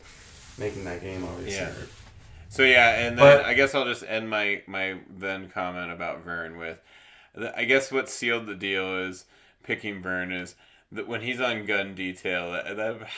[0.58, 1.24] making that game.
[1.24, 1.54] Obviously.
[1.54, 1.72] Yeah.
[2.52, 6.22] So yeah, and then But- I guess I'll just end my my then comment about
[6.22, 6.78] Vern with,
[7.56, 9.24] I guess what sealed the deal is
[9.62, 10.54] picking Vern is
[10.90, 13.08] that when he's on gun detail, that that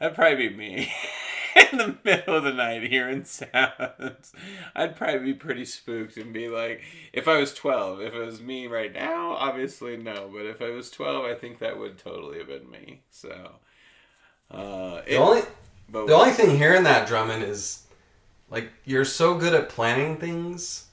[0.00, 0.92] that'd probably be me
[1.70, 4.32] in the middle of the night hearing sounds.
[4.74, 6.82] I'd probably be pretty spooked and be like,
[7.12, 10.70] if I was twelve, if it was me right now, obviously no, but if I
[10.70, 13.02] was twelve, I think that would totally have been me.
[13.08, 13.52] So.
[14.50, 15.42] Uh, The only
[15.88, 17.84] but the only thing hearing that Drummond is
[18.50, 20.86] like you're so good at planning things,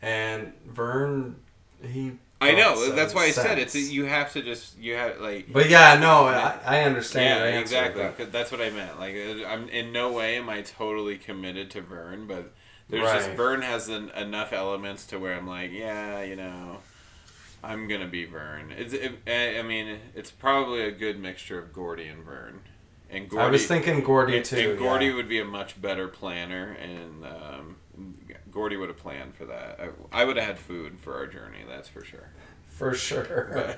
[0.00, 1.36] and Vern
[1.82, 2.12] he.
[2.40, 2.90] I know.
[2.90, 3.72] That's why I said it's.
[3.72, 3.90] sense.
[3.90, 4.76] You have to just.
[4.78, 5.52] You have like.
[5.52, 7.24] But yeah, no, I, I understand.
[7.24, 8.24] yeah, your answer with exactly.
[8.24, 8.98] 'Cause That's what I meant.
[8.98, 12.52] Like, uh, I'm in no way am I totally committed to Vern, but
[12.88, 16.78] there's just Vern has an, enough elements to where I'm like, yeah, you know,
[17.62, 18.72] I'm gonna be Vern.
[18.76, 18.92] It's.
[18.92, 22.60] It, I I mean, it's probably a good mixture of Gordy and Vern.
[23.12, 24.70] And Gordy, I was thinking Gordy and, too.
[24.70, 25.14] and Gordy yeah.
[25.14, 27.76] would be a much better planner, and um,
[28.50, 29.78] Gordy would have planned for that.
[30.12, 31.58] I, I would have had food for our journey.
[31.68, 32.30] That's for sure.
[32.66, 33.76] for sure.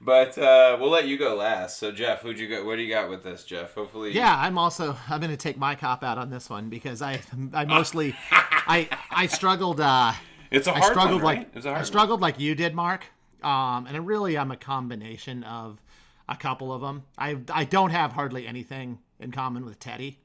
[0.00, 1.78] But uh, we'll let you go last.
[1.78, 2.64] So Jeff, who'd you go?
[2.64, 3.74] What do you got with this, Jeff?
[3.74, 7.02] Hopefully, Yeah, I'm also I'm going to take my cop out on this one because
[7.02, 7.20] I
[7.52, 10.12] I mostly I I struggled uh
[10.50, 11.38] It's a I hard I struggled one, right?
[11.38, 11.86] like It's a hard I one.
[11.86, 13.04] struggled like you did, Mark.
[13.42, 15.80] Um, and it really I'm a combination of
[16.28, 17.04] a couple of them.
[17.18, 20.18] I I don't have hardly anything in common with Teddy,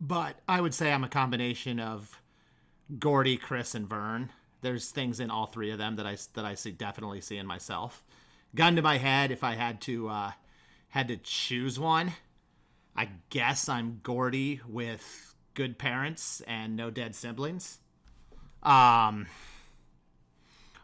[0.00, 2.20] but I would say I'm a combination of
[2.98, 4.30] Gordy, Chris, and Vern.
[4.62, 7.46] There's things in all three of them that I that I see definitely see in
[7.46, 8.04] myself.
[8.54, 10.32] Gun to my head, if I had to uh,
[10.88, 12.12] had to choose one,
[12.96, 17.78] I guess I'm Gordy with good parents and no dead siblings.
[18.62, 19.26] Um,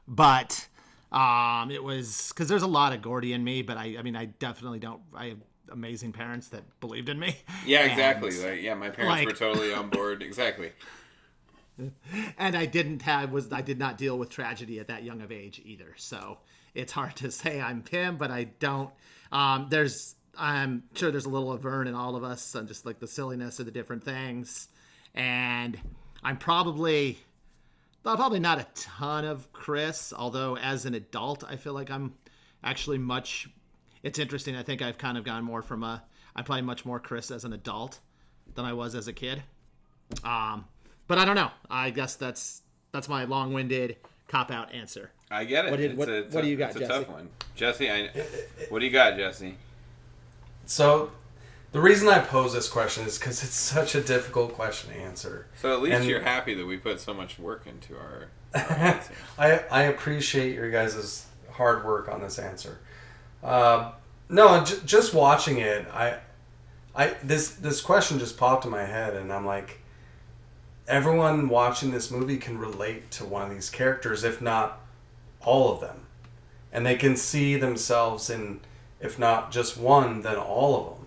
[0.07, 0.68] but
[1.12, 4.16] um, it was because there's a lot of Gordy in me, but I, I mean,
[4.16, 5.00] I definitely don't.
[5.14, 5.38] I have
[5.70, 7.36] amazing parents that believed in me.
[7.66, 8.30] Yeah, And- exactly.
[8.42, 10.22] Like, yeah, my parents like- were totally on board.
[10.22, 10.72] Exactly.
[12.38, 15.32] and I didn't have was I did not deal with tragedy at that young of
[15.32, 15.94] age either.
[15.96, 16.38] So
[16.74, 18.90] it's hard to say I'm him, but I don't.
[19.30, 22.86] Um, there's I'm sure there's a little of Vern in all of us, and just
[22.86, 24.68] like the silliness of the different things.
[25.14, 25.78] And
[26.22, 27.18] I'm probably
[28.05, 32.14] probably not a ton of Chris, although as an adult, I feel like I'm
[32.64, 33.48] actually much.
[34.03, 34.57] It's interesting.
[34.57, 36.03] I think I've kind of gone more from a.
[36.34, 38.00] I'm probably much more Chris as an adult
[38.55, 39.42] than I was as a kid.
[40.24, 40.64] Um,
[41.07, 41.50] but I don't know.
[41.70, 43.96] I guess that's that's my long-winded
[44.28, 45.11] cop out answer.
[45.30, 45.70] I get it.
[45.70, 46.92] What did- It's what- a, what a- do you got, It's a Jesse?
[46.92, 47.90] tough one, Jesse.
[47.90, 48.09] I,
[48.68, 49.57] what do you got, Jesse?
[50.66, 51.11] So,
[51.72, 55.46] the reason I pose this question is because it's such a difficult question to answer.
[55.60, 58.28] So at least And- you're happy that we put so much work into our.
[58.54, 59.00] our.
[59.38, 62.78] I I appreciate your guys' hard work on this answer.
[63.42, 63.92] Uh,
[64.28, 66.18] no, j- just watching it, I,
[66.94, 69.80] I this this question just popped in my head, and I'm like,
[70.86, 74.80] everyone watching this movie can relate to one of these characters, if not
[75.40, 76.06] all of them,
[76.72, 78.60] and they can see themselves in,
[79.00, 81.01] if not just one, then all of them.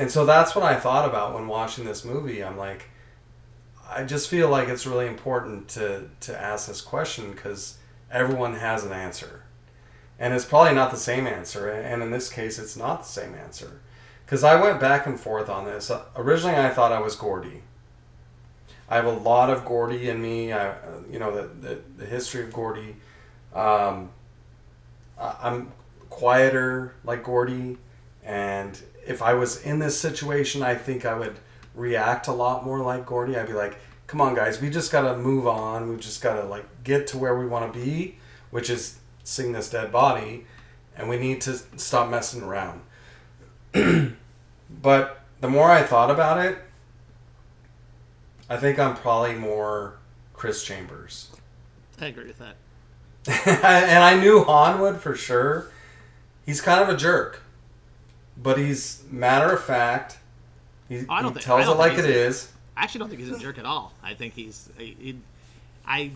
[0.00, 2.42] And so that's what I thought about when watching this movie.
[2.42, 2.88] I'm like,
[3.86, 7.76] I just feel like it's really important to to ask this question because
[8.10, 9.42] everyone has an answer,
[10.18, 11.68] and it's probably not the same answer.
[11.68, 13.82] And in this case, it's not the same answer
[14.24, 15.90] because I went back and forth on this.
[15.90, 17.60] Uh, Originally, I thought I was Gordy.
[18.88, 20.54] I have a lot of Gordy in me.
[20.54, 20.76] I,
[21.12, 22.96] you know, the, the, the history of Gordy.
[23.54, 24.08] Um,
[25.18, 25.72] I'm
[26.08, 27.76] quieter like Gordy,
[28.24, 31.38] and if I was in this situation, I think I would
[31.74, 33.36] react a lot more like Gordy.
[33.36, 35.88] I'd be like, "Come on, guys, we just gotta move on.
[35.88, 38.18] We just gotta like get to where we want to be,
[38.50, 40.46] which is seeing this dead body,
[40.96, 42.82] and we need to stop messing around."
[44.82, 46.58] but the more I thought about it,
[48.48, 49.94] I think I'm probably more
[50.34, 51.30] Chris Chambers.
[52.00, 52.56] I agree with that.
[53.46, 55.70] and I knew Han would for sure.
[56.44, 57.42] He's kind of a jerk,
[58.42, 60.18] but he's matter of fact.
[60.88, 62.52] He, I don't he think- tells don't it like it he's- is.
[62.76, 63.92] I actually don't think he's a jerk at all.
[64.02, 65.16] I think he's, he,
[65.86, 66.12] I,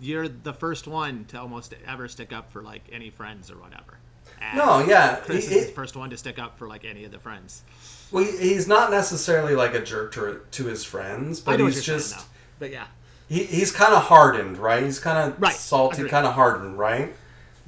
[0.00, 3.96] you're the first one to almost ever stick up for like any friends or whatever.
[4.40, 7.04] And No, yeah, Chris he- is the first one to stick up for like any
[7.04, 7.62] of the friends.
[8.10, 12.22] Well, he's not necessarily like a jerk to to his friends, but he's just saying.
[12.58, 12.86] But yeah,
[13.28, 14.82] he, he's kind of hardened, right?
[14.82, 17.14] He's kind of Right, salty, kind of hardened, right?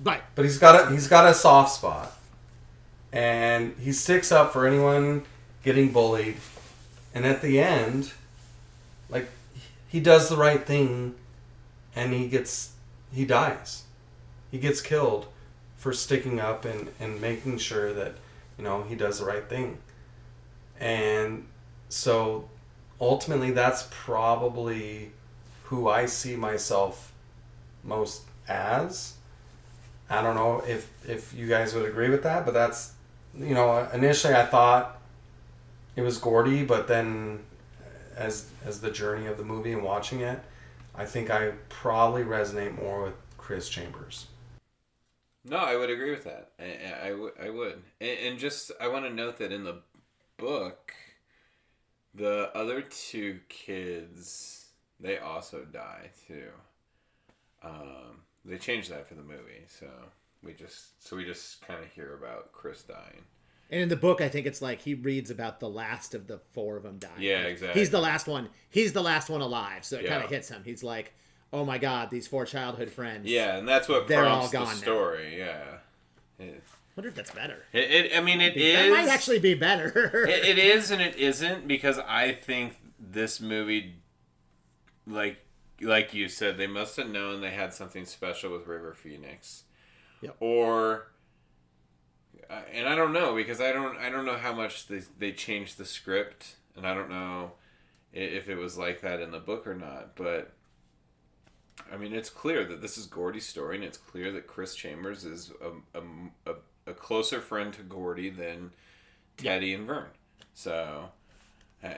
[0.02, 0.22] right.
[0.34, 2.12] But he's got a he's got a soft spot,
[3.14, 5.22] and he sticks up for anyone
[5.62, 6.36] getting bullied.
[7.14, 8.12] And at the end,
[9.08, 9.28] like
[9.88, 11.14] he does the right thing,
[11.94, 12.72] and he gets
[13.12, 13.84] he dies.
[14.50, 15.28] He gets killed
[15.76, 18.16] for sticking up and and making sure that
[18.58, 19.78] you know he does the right thing.
[20.80, 21.46] And
[21.88, 22.48] so
[23.00, 25.12] ultimately, that's probably
[25.64, 27.12] who I see myself
[27.84, 29.14] most as.
[30.10, 32.93] I don't know if if you guys would agree with that, but that's
[33.38, 35.00] you know initially I thought
[35.96, 37.40] it was Gordy, but then
[38.16, 40.40] as as the journey of the movie and watching it,
[40.94, 44.26] I think I probably resonate more with Chris Chambers.
[45.44, 46.52] No, I would agree with that.
[46.58, 47.10] I,
[47.44, 47.82] I, would.
[48.00, 49.82] And, and just, I want to note that in the
[50.38, 50.94] book,
[52.14, 54.68] the other two kids,
[54.98, 56.48] they also die too.
[57.62, 59.86] Um, they changed that for the movie, so
[60.44, 63.24] we just, so we just kind of hear about Chris dying.
[63.70, 66.38] And in the book, I think it's like he reads about the last of the
[66.52, 67.12] four of them dying.
[67.18, 67.80] Yeah, Like, exactly.
[67.80, 68.50] He's the last one.
[68.70, 70.10] He's the last one alive, so it Yeah.
[70.10, 70.62] kind of hits him.
[70.64, 71.14] He's like,
[71.52, 74.58] "Oh my god, these four childhood friends." Yeah, and that's what They're all prompts the
[74.58, 74.74] gone now.
[74.74, 75.38] story.
[75.38, 75.78] Yeah.
[76.38, 76.62] It,
[76.94, 77.64] wonder if that's better.
[77.72, 78.90] it, it- I mean, it that is.
[78.92, 80.24] might actually be better.
[80.28, 83.94] it, it is and it isn't because I think this movie,
[85.06, 85.38] like
[85.80, 89.64] like you said, they must have known they had something special with River Phoenix,
[90.24, 90.36] Yep.
[90.40, 91.12] or
[92.50, 95.32] uh, and I don't know because I don't I don't know how much they they
[95.32, 97.52] changed the script and I don't know
[98.12, 100.52] if it was like that in the book or not, but.
[101.92, 105.24] I mean, it's clear that this is Gordy's story, and it's clear that Chris Chambers
[105.24, 106.02] is a, a,
[106.46, 106.54] a,
[106.86, 108.70] a closer friend to Gordy than
[109.36, 110.06] Teddy and Vern.
[110.54, 111.10] So
[111.82, 111.88] uh,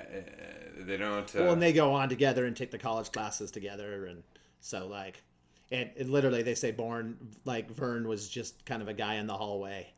[0.78, 1.34] they don't.
[1.34, 4.22] Uh, well, and they go on together and take the college classes together, and
[4.60, 5.22] so like,
[5.70, 9.26] and, and literally they say Born like Vern was just kind of a guy in
[9.26, 9.88] the hallway,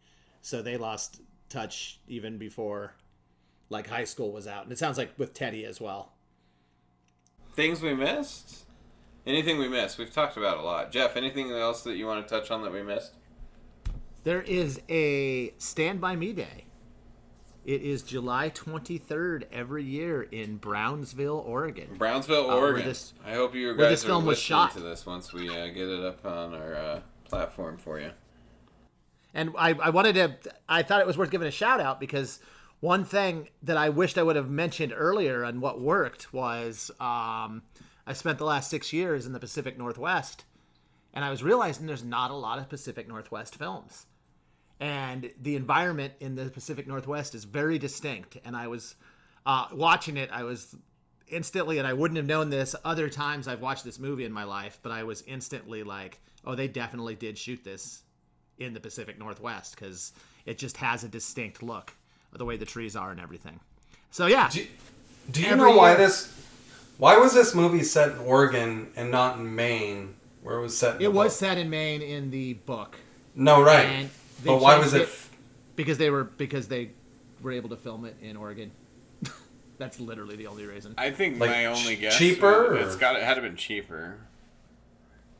[0.40, 2.94] so they lost touch even before
[3.70, 6.12] like high school was out, and it sounds like with Teddy as well.
[7.54, 8.64] things we missed.
[9.26, 9.98] Anything we missed?
[9.98, 10.90] We've talked about a lot.
[10.90, 13.12] Jeff, anything else that you want to touch on that we missed?
[14.24, 16.64] There is a Stand By Me Day.
[17.68, 21.96] It is July 23rd every year in Brownsville, Oregon.
[21.98, 22.86] Brownsville, Uh, Oregon.
[22.86, 24.72] this- I hope you guys this are film was shot.
[24.72, 28.12] to this once we uh, get it up on our uh, platform for you.
[29.34, 32.40] And I, I wanted to, I thought it was worth giving a shout out because
[32.80, 37.64] one thing that I wished I would have mentioned earlier and what worked was um,
[38.06, 40.46] I spent the last six years in the Pacific Northwest
[41.12, 44.06] and I was realizing there's not a lot of Pacific Northwest films.
[44.80, 48.36] And the environment in the Pacific Northwest is very distinct.
[48.44, 48.94] And I was
[49.44, 50.76] uh, watching it, I was
[51.28, 54.44] instantly, and I wouldn't have known this other times I've watched this movie in my
[54.44, 58.02] life, but I was instantly like, oh, they definitely did shoot this
[58.58, 60.12] in the Pacific Northwest because
[60.46, 61.92] it just has a distinct look,
[62.32, 63.58] the way the trees are and everything.
[64.10, 64.64] So yeah, Do,
[65.30, 65.98] do you Every know why year.
[65.98, 66.34] this?
[66.98, 70.96] Why was this movie set in Oregon and not in Maine, where it was set?
[70.96, 71.38] In it was book?
[71.38, 72.96] set in Maine in the book.
[73.34, 73.84] No, right.
[73.86, 74.10] And
[74.42, 75.08] they but why was it?
[75.76, 76.90] Because they were because they
[77.42, 78.70] were able to film it in Oregon.
[79.78, 80.94] That's literally the only reason.
[80.98, 83.40] I think Like, my only ch- guess cheaper, was- It's or- got it had to
[83.42, 84.16] been cheaper.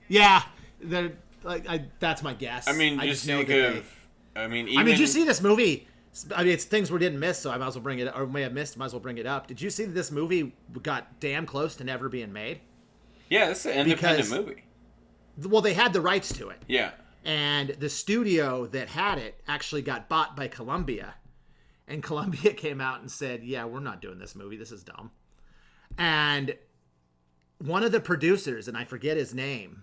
[0.09, 0.43] Yeah,
[0.81, 1.13] they're
[1.45, 2.69] like I, that's my guess.
[2.69, 3.95] I mean, I just know think that of.
[4.37, 5.87] I mean, even, I mean, did you see this movie?
[6.35, 8.27] I mean, it's things we didn't miss, so I might as well bring it, or
[8.27, 9.47] may have missed, might as well bring it up.
[9.47, 12.61] Did you see that this movie got damn close to never being made?
[13.29, 14.63] Yeah, it's an independent Because- movie.
[15.49, 16.91] Well, they had the rights to it, Yeah.
[17.29, 21.15] And the studio that had it actually got bought by Columbia,
[21.87, 24.57] and Columbia came out and said, "Yeah, we're not doing this movie.
[24.57, 25.11] This is dumb."
[25.99, 26.57] And
[27.59, 29.83] one of the producers, and I forget his name,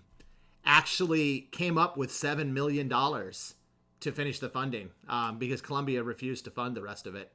[0.64, 3.54] actually came up with seven million dollars
[4.00, 7.30] to finish the funding um, because Columbia refused to fund the rest of it.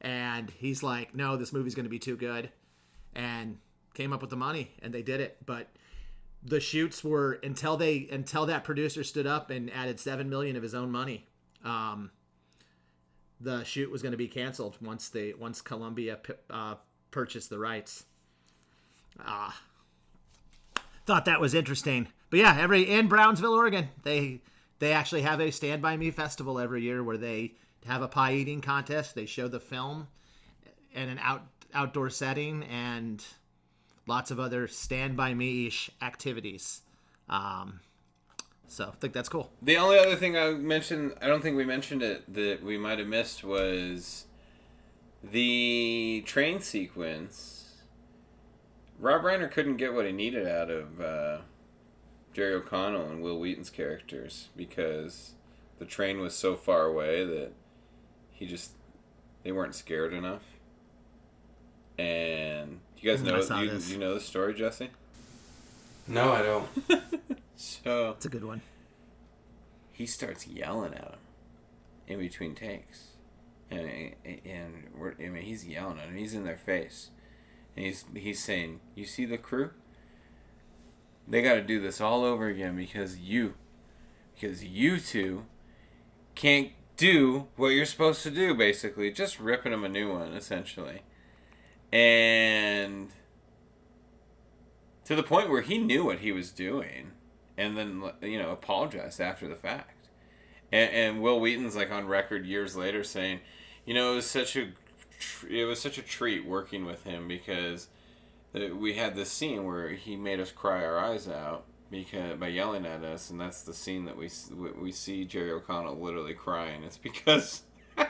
[0.00, 2.50] And he's like, "No, this movie's going to be too good,"
[3.14, 3.58] and
[3.92, 5.36] came up with the money, and they did it.
[5.44, 5.68] But
[6.44, 10.62] the shoots were until they until that producer stood up and added seven million of
[10.62, 11.26] his own money.
[11.64, 12.10] Um,
[13.40, 16.18] the shoot was going to be canceled once they once Columbia
[16.50, 16.74] uh,
[17.10, 18.04] purchased the rights.
[19.18, 19.58] Ah,
[21.06, 22.08] thought that was interesting.
[22.30, 24.40] But yeah, every in Brownsville, Oregon, they
[24.80, 27.54] they actually have a Stand by Me festival every year where they
[27.86, 29.14] have a pie eating contest.
[29.14, 30.08] They show the film
[30.92, 33.24] in an out outdoor setting and
[34.06, 36.82] lots of other Stand by Me ish activities.
[37.28, 37.80] Um,
[38.66, 39.50] so I think that's cool.
[39.62, 42.98] The only other thing I mentioned, I don't think we mentioned it, that we might
[42.98, 44.26] have missed was
[45.22, 47.82] the train sequence.
[48.98, 51.38] Rob Reiner couldn't get what he needed out of uh,
[52.32, 55.34] Jerry O'Connell and Wil Wheaton's characters because
[55.78, 57.52] the train was so far away that
[58.32, 58.72] he just
[59.42, 60.42] they weren't scared enough.
[61.98, 63.90] And you guys know you, this.
[63.90, 64.88] you know the story, Jesse.
[66.08, 66.68] No, I don't.
[67.56, 68.62] So It's a good one.
[69.92, 71.18] he starts yelling at him
[72.08, 73.10] in between takes,
[73.70, 73.88] and
[74.24, 76.16] and we're, I mean he's yelling at him.
[76.16, 77.10] He's in their face,
[77.76, 79.70] and he's he's saying, "You see the crew?
[81.28, 83.54] They got to do this all over again because you,
[84.34, 85.46] because you two,
[86.34, 88.52] can't do what you're supposed to do.
[88.54, 91.02] Basically, just ripping him a new one, essentially,
[91.94, 93.10] and."
[95.06, 97.12] To the point where he knew what he was doing,
[97.56, 100.08] and then you know apologized after the fact.
[100.72, 103.40] And, and Wil Wheaton's like on record years later saying,
[103.84, 104.72] you know, it was such a
[105.48, 107.88] it was such a treat working with him because
[108.52, 112.86] we had this scene where he made us cry our eyes out because by yelling
[112.86, 114.28] at us, and that's the scene that we
[114.80, 116.82] we see Jerry O'Connell literally crying.
[116.82, 117.62] It's because.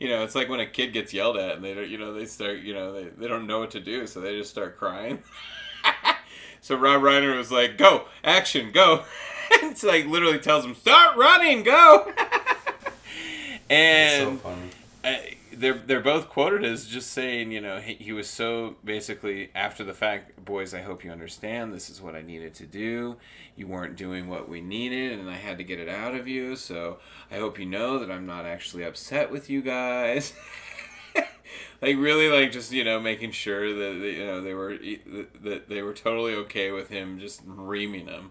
[0.00, 2.12] You know, it's like when a kid gets yelled at and they don't, you know,
[2.12, 4.76] they start, you know, they, they don't know what to do, so they just start
[4.76, 5.22] crying.
[6.62, 9.04] So Rob Reiner was like, "Go, action, go!"
[9.50, 12.12] it's like literally tells him, "Start running, go!"
[13.70, 14.70] And so and funny.
[15.04, 15.16] uh,
[15.60, 19.84] they're they're both quoted as just saying, you know, he, he was so basically after
[19.84, 20.72] the fact, boys.
[20.72, 21.74] I hope you understand.
[21.74, 23.18] This is what I needed to do.
[23.56, 26.56] You weren't doing what we needed, and I had to get it out of you.
[26.56, 26.98] So
[27.30, 30.32] I hope you know that I'm not actually upset with you guys.
[31.82, 34.78] like really like just you know making sure that you know they were
[35.42, 38.30] that they were totally okay with him just reaming them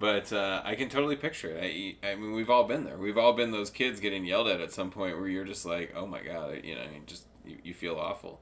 [0.00, 1.62] but uh, I can totally picture it.
[2.02, 2.96] I, I mean, we've all been there.
[2.98, 5.92] We've all been those kids getting yelled at at some point where you're just like,
[5.94, 8.40] oh my god, you know, you just you, you feel awful.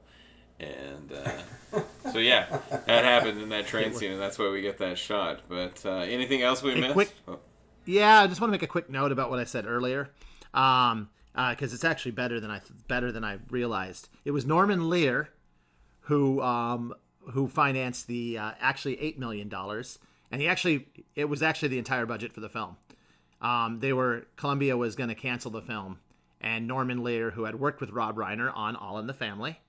[0.59, 1.81] And uh,
[2.11, 5.41] so yeah, that happened in that train scene, and that's why we get that shot.
[5.47, 6.93] But uh, anything else we Hey, missed?
[6.93, 7.39] quick- Oh,
[7.85, 10.09] Yeah, I just want to make a quick note about what I said earlier,
[10.53, 11.09] um,
[11.51, 14.09] because it's actually better than I better than I realized.
[14.25, 15.29] It was Norman Lear
[16.01, 16.93] who um,
[17.31, 19.97] who financed the uh, actually eight million dollars,
[20.31, 22.77] and he actually it was actually the entire budget for the film.
[23.41, 25.99] Um, they were Columbia was going to cancel the film,
[26.41, 29.59] and Norman Lear, who had worked with Rob Reiner on All in the Family,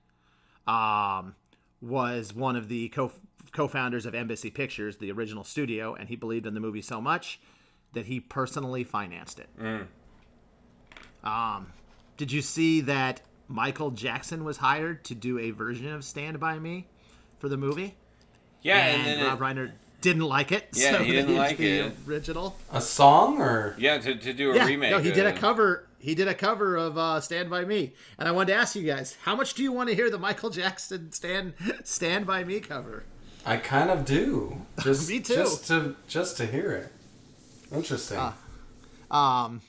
[0.67, 1.35] um,
[1.81, 3.11] was one of the co
[3.51, 7.39] co-founders of Embassy Pictures, the original studio, and he believed in the movie so much
[7.93, 9.49] that he personally financed it.
[11.23, 11.73] Um,
[12.17, 16.57] did you see that Michael Jackson was hired to do a version of Stand by
[16.59, 16.87] Me
[17.39, 17.95] for the movie?
[18.61, 19.71] yeah, and, and, then Rob it, Reiner
[20.01, 20.69] didn't like it.
[20.73, 21.93] Yeah, so he they didn't like the it.
[22.07, 22.57] Original.
[22.71, 24.91] A song or yeah to, to do a Yeah, remake.
[24.91, 25.87] no, he did a cover.
[25.99, 28.83] He did a cover of uh, "Stand by Me," and I wanted to ask you
[28.83, 32.59] guys, how much do you want to hear the Michael Jackson "Stand Stand by Me"
[32.59, 33.03] cover?
[33.45, 34.61] I kind of do.
[34.83, 35.35] Just Me too.
[35.35, 36.91] Just to just to hear it.
[37.75, 38.19] Interesting.
[39.09, 39.61] Um,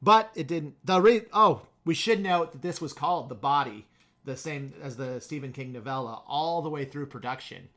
[0.00, 0.74] but it didn't.
[0.84, 3.86] The re- oh, we should note that this was called "The Body,"
[4.24, 7.68] the same as the Stephen King novella, all the way through production,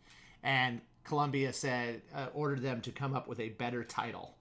[0.43, 4.35] and Columbia said uh, ordered them to come up with a better title.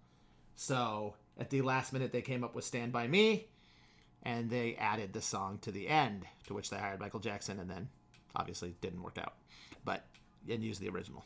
[0.56, 3.48] So at the last minute, they came up with "Stand by Me,"
[4.22, 7.70] and they added the song to the end, to which they hired Michael Jackson, and
[7.70, 7.88] then
[8.36, 9.34] obviously didn't work out,
[9.84, 10.04] but
[10.48, 11.24] and used the original.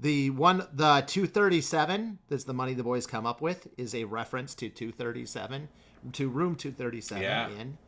[0.00, 4.54] The one, the 237, that's the money the boys come up with, is a reference
[4.56, 5.68] to 237,
[6.12, 7.48] to room 237 Yeah.
[7.50, 7.78] in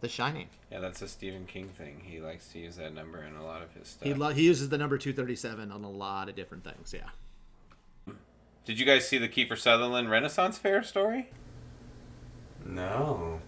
[0.00, 0.48] The Shining.
[0.70, 2.02] Yeah, that's a Stephen King thing.
[2.04, 4.06] He likes to use that number in a lot of his stuff.
[4.06, 6.92] He lo- he uses the number 237 on a lot of different things.
[6.94, 8.14] Yeah.
[8.64, 11.30] Did you guys see the Kiefer Sutherland Renaissance Fair story?
[12.64, 13.40] No.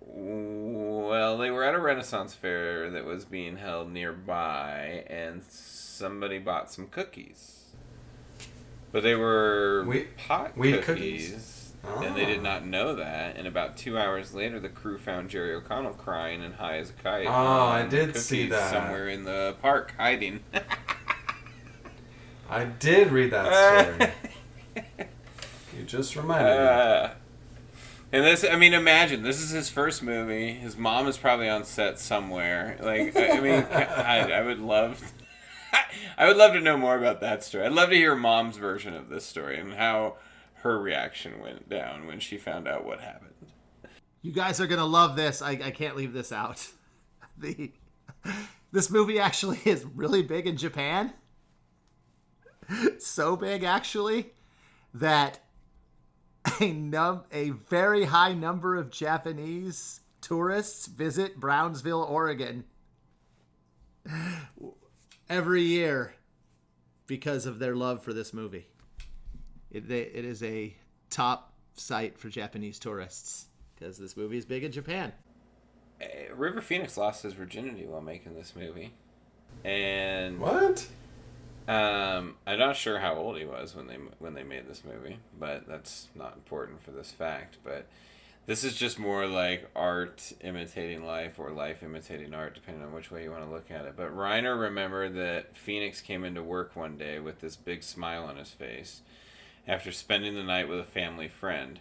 [0.00, 6.72] Well, they were at a Renaissance fair that was being held nearby, and somebody bought
[6.72, 7.66] some cookies.
[8.90, 11.57] But they were Wheat- pot wheat cookies,
[11.94, 12.08] cookies?
[12.08, 13.36] and they did not know that.
[13.36, 16.94] And about two hours later, the crew found Jerry O'Connell crying and high as a
[16.94, 17.26] kite.
[17.26, 18.70] Oh, I did see that.
[18.70, 20.40] somewhere in the park hiding.
[22.50, 24.12] I did read that story.
[25.76, 26.56] you just reminded me.
[26.58, 27.10] Uh,
[28.10, 30.52] and this, I mean, imagine this is his first movie.
[30.52, 32.78] His mom is probably on set somewhere.
[32.80, 35.12] Like, I, I mean, I, I would love,
[36.16, 37.66] I would love to know more about that story.
[37.66, 40.14] I'd love to hear mom's version of this story and how
[40.62, 43.34] her reaction went down when she found out what happened.
[44.22, 45.40] You guys are gonna love this.
[45.40, 46.66] I, I can't leave this out.
[47.40, 47.70] The
[48.72, 51.12] this movie actually is really big in Japan.
[52.98, 54.32] So big actually
[54.94, 55.38] that
[56.60, 62.64] a num a very high number of Japanese tourists visit Brownsville, Oregon
[65.28, 66.14] every year
[67.06, 68.66] because of their love for this movie.
[69.78, 70.74] It, it is a
[71.10, 75.12] top site for Japanese tourists because this movie is big in Japan.
[76.00, 78.92] Uh, River Phoenix lost his virginity while making this movie,
[79.64, 80.88] and What?
[81.66, 85.18] Um, I'm not sure how old he was when they when they made this movie,
[85.38, 87.58] but that's not important for this fact.
[87.62, 87.86] But
[88.46, 93.10] this is just more like art imitating life or life imitating art, depending on which
[93.10, 93.94] way you want to look at it.
[93.98, 98.38] But Reiner remembered that Phoenix came into work one day with this big smile on
[98.38, 99.02] his face
[99.68, 101.78] after spending the night with a family friend,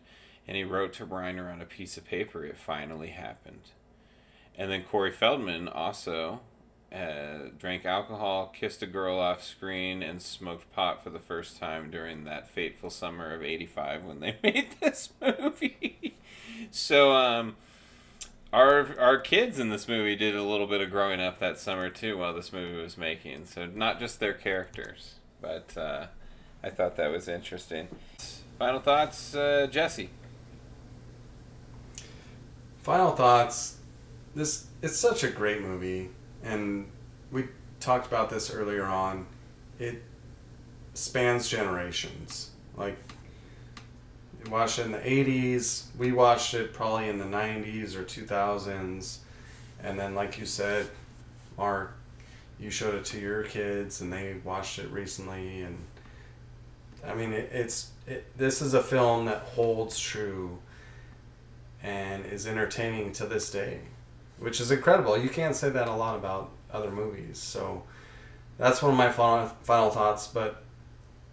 [0.48, 3.72] and he wrote to Reiner on a piece of paper, "It finally happened."
[4.58, 6.42] And then Corey Feldman also
[6.92, 11.92] uh, drank alcohol, kissed a girl off screen, and smoked pot for the first time
[11.92, 16.16] during that fateful summer of '85 when they made this movie.
[16.72, 17.56] so, um,
[18.54, 21.90] our our kids in this movie did a little bit of growing up that summer
[21.90, 23.46] too, while this movie was making.
[23.46, 26.08] So, not just their characters, but uh,
[26.64, 27.88] I thought that was interesting.
[28.60, 30.10] Final thoughts, uh, Jesse.
[32.82, 33.78] Final thoughts.
[34.34, 36.10] This it's such a great movie,
[36.44, 36.88] and
[37.32, 37.46] we
[37.80, 39.26] talked about this earlier on.
[39.80, 40.04] It
[40.94, 42.52] spans generations.
[42.76, 42.98] Like
[44.44, 45.86] we watched it in the '80s.
[45.98, 49.18] We watched it probably in the '90s or 2000s,
[49.84, 50.88] and then, like you said,
[51.58, 51.94] Mark,
[52.60, 55.62] you showed it to your kids, and they watched it recently.
[55.62, 55.78] And
[57.18, 60.60] mean, it, it's it, this is a film that holds true
[61.84, 63.82] and is entertaining to this day,
[64.40, 65.18] which is incredible.
[65.18, 67.38] You can't say that a lot about other movies.
[67.38, 67.84] So
[68.58, 70.28] that's one of my final, final thoughts.
[70.28, 70.64] But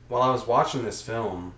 [0.09, 1.55] while I was watching this film,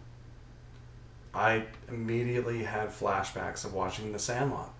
[1.34, 4.72] I immediately had flashbacks of watching The Sandlot.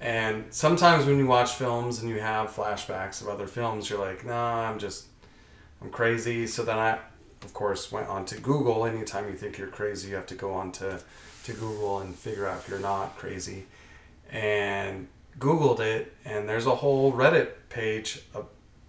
[0.00, 4.24] And sometimes when you watch films and you have flashbacks of other films, you're like,
[4.24, 5.06] nah, I'm just,
[5.82, 6.46] I'm crazy.
[6.46, 6.98] So then I,
[7.48, 8.84] of course, went on to Google.
[8.84, 11.00] Anytime you think you're crazy, you have to go on to,
[11.44, 13.64] to Google and figure out if you're not crazy.
[14.30, 15.08] And
[15.38, 18.48] Googled it, and there's a whole Reddit page of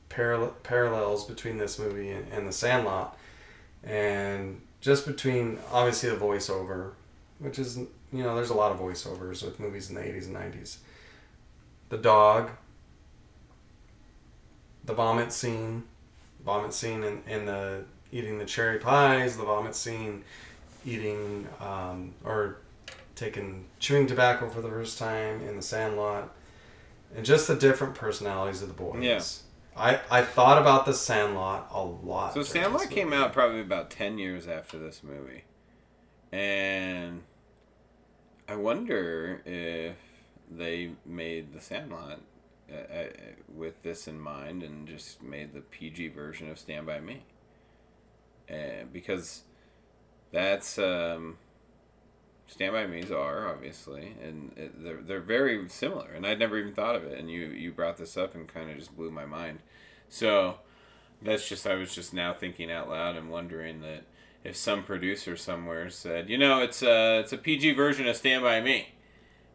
[0.10, 3.18] paral- parallels between this movie and, and The Sandlot.
[3.81, 6.91] And just between, obviously, the voiceover,
[7.40, 10.36] which is, you know, there's a lot of voiceovers with movies in the 80s and
[10.36, 10.80] 90s.
[11.88, 12.49] The dog,
[14.84, 15.84] the vomit scene,
[16.44, 20.23] vomit scene in, in the eating the cherry pies, the vomit scene
[20.86, 22.57] eating um, or
[23.15, 26.34] taking chewing tobacco for the first time in the Sandlot,
[27.15, 29.03] and just the different personalities of the boys.
[29.03, 29.22] Yeah.
[29.76, 32.34] I, I thought about the Sandlot a lot.
[32.34, 35.44] So Sandlot came out probably about ten years after this movie,
[36.31, 37.23] and
[38.48, 39.95] I wonder if
[40.49, 42.19] they made the Sandlot
[42.72, 43.03] uh, uh,
[43.48, 47.23] with this in mind and just made the PG version of Stand by Me,
[48.49, 49.43] uh, because
[50.31, 51.38] that's um,
[52.47, 56.11] Stand by Me's are obviously, and it, they're they're very similar.
[56.11, 58.71] And I'd never even thought of it, and you you brought this up and kind
[58.71, 59.59] of just blew my mind.
[60.07, 60.59] So
[61.21, 64.03] that's just I was just now thinking out loud and wondering that
[64.43, 68.43] if some producer somewhere said, you know, it's a it's a PG version of Stand
[68.43, 68.89] by Me,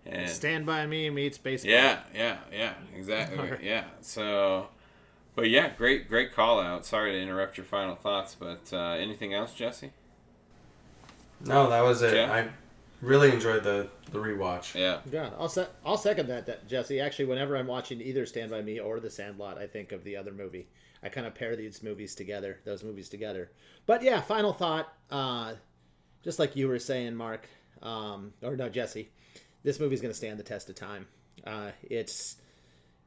[0.06, 1.72] and Stand by Me meets baseball.
[1.72, 3.84] yeah, yeah, yeah, exactly, yeah.
[4.02, 4.68] So,
[5.34, 6.86] but yeah, great great call out.
[6.86, 9.92] Sorry to interrupt your final thoughts, but uh, anything else, Jesse?
[11.44, 12.14] No, that was it.
[12.14, 12.32] Yeah.
[12.32, 12.48] I
[13.00, 14.74] really enjoyed the the rewatch.
[14.74, 15.00] Yeah.
[15.10, 17.00] Yeah, I'll se- I'll second that, that, Jesse.
[17.00, 20.16] Actually, whenever I'm watching either Stand by Me or The Sandlot, I think of the
[20.16, 20.68] other movie.
[21.02, 23.50] I kind of pair these movies together, those movies together.
[23.86, 24.92] But yeah, final thought.
[25.10, 25.54] Uh,
[26.22, 27.46] just like you were saying, Mark,
[27.82, 29.10] um, or no, Jesse,
[29.62, 31.06] this movie's going to stand the test of time.
[31.46, 32.36] Uh, it's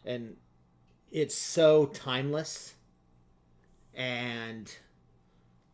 [0.06, 0.36] and
[1.12, 2.76] it's so timeless,
[3.94, 4.74] and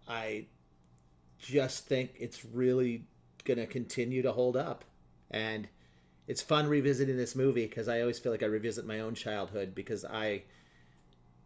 [0.08, 0.46] I
[1.40, 3.06] just think it's really
[3.44, 4.86] going to continue to hold up
[5.30, 5.68] and
[6.28, 9.76] it's fun revisiting this movie because I always feel like I revisit my own childhood
[9.76, 10.44] because I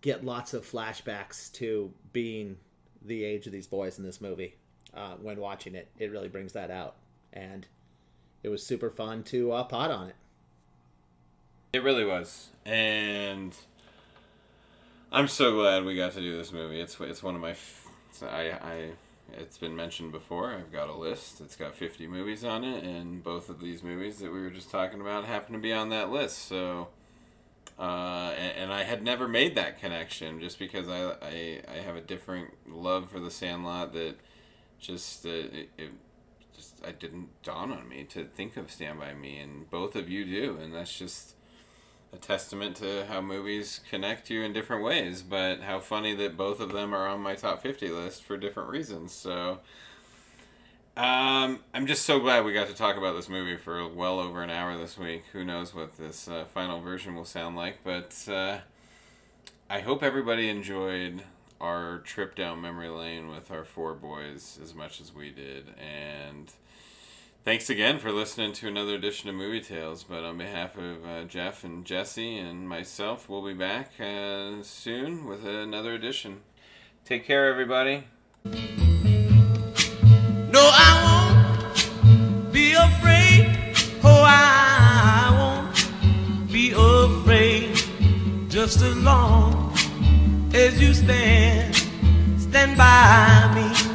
[0.01, 2.57] get lots of flashbacks to being
[3.01, 4.55] the age of these boys in this movie
[4.93, 5.87] uh, when watching it.
[5.97, 6.95] It really brings that out,
[7.33, 7.65] and
[8.43, 10.15] it was super fun to uh, pot on it.
[11.73, 13.55] It really was, and
[15.11, 16.81] I'm so glad we got to do this movie.
[16.81, 17.87] It's it's one of my, f-
[18.21, 18.89] I I
[19.33, 20.53] it's been mentioned before.
[20.53, 21.39] I've got a list.
[21.39, 24.69] It's got 50 movies on it, and both of these movies that we were just
[24.69, 26.39] talking about happen to be on that list.
[26.39, 26.89] So,
[27.79, 31.95] uh, and, and I had never made that connection just because I, I, I have
[31.95, 34.15] a different love for The Sandlot that
[34.77, 35.91] just uh, it, it
[36.53, 40.09] just I didn't dawn on me to think of Stand by Me, and both of
[40.09, 41.36] you do, and that's just
[42.17, 46.59] a testament to how movies connect you in different ways, but how funny that both
[46.59, 49.13] of them are on my top 50 list for different reasons.
[49.13, 49.59] So,
[50.95, 54.41] um, I'm just so glad we got to talk about this movie for well over
[54.41, 55.25] an hour this week.
[55.31, 58.59] Who knows what this uh, final version will sound like, but uh,
[59.69, 61.21] I hope everybody enjoyed
[61.61, 65.65] our trip down memory lane with our four boys as much as we did.
[65.79, 66.51] And
[67.47, 70.03] Thanks again for listening to another edition of Movie Tales.
[70.03, 75.23] But on behalf of uh, Jeff and Jesse and myself, we'll be back uh, soon
[75.25, 76.41] with another edition.
[77.05, 78.03] Take care, everybody.
[78.43, 78.51] No,
[80.59, 81.63] I
[82.03, 83.75] won't be afraid.
[84.03, 87.77] Oh, I won't be afraid.
[88.49, 89.73] Just as long
[90.53, 91.73] as you stand,
[92.37, 93.87] stand by me.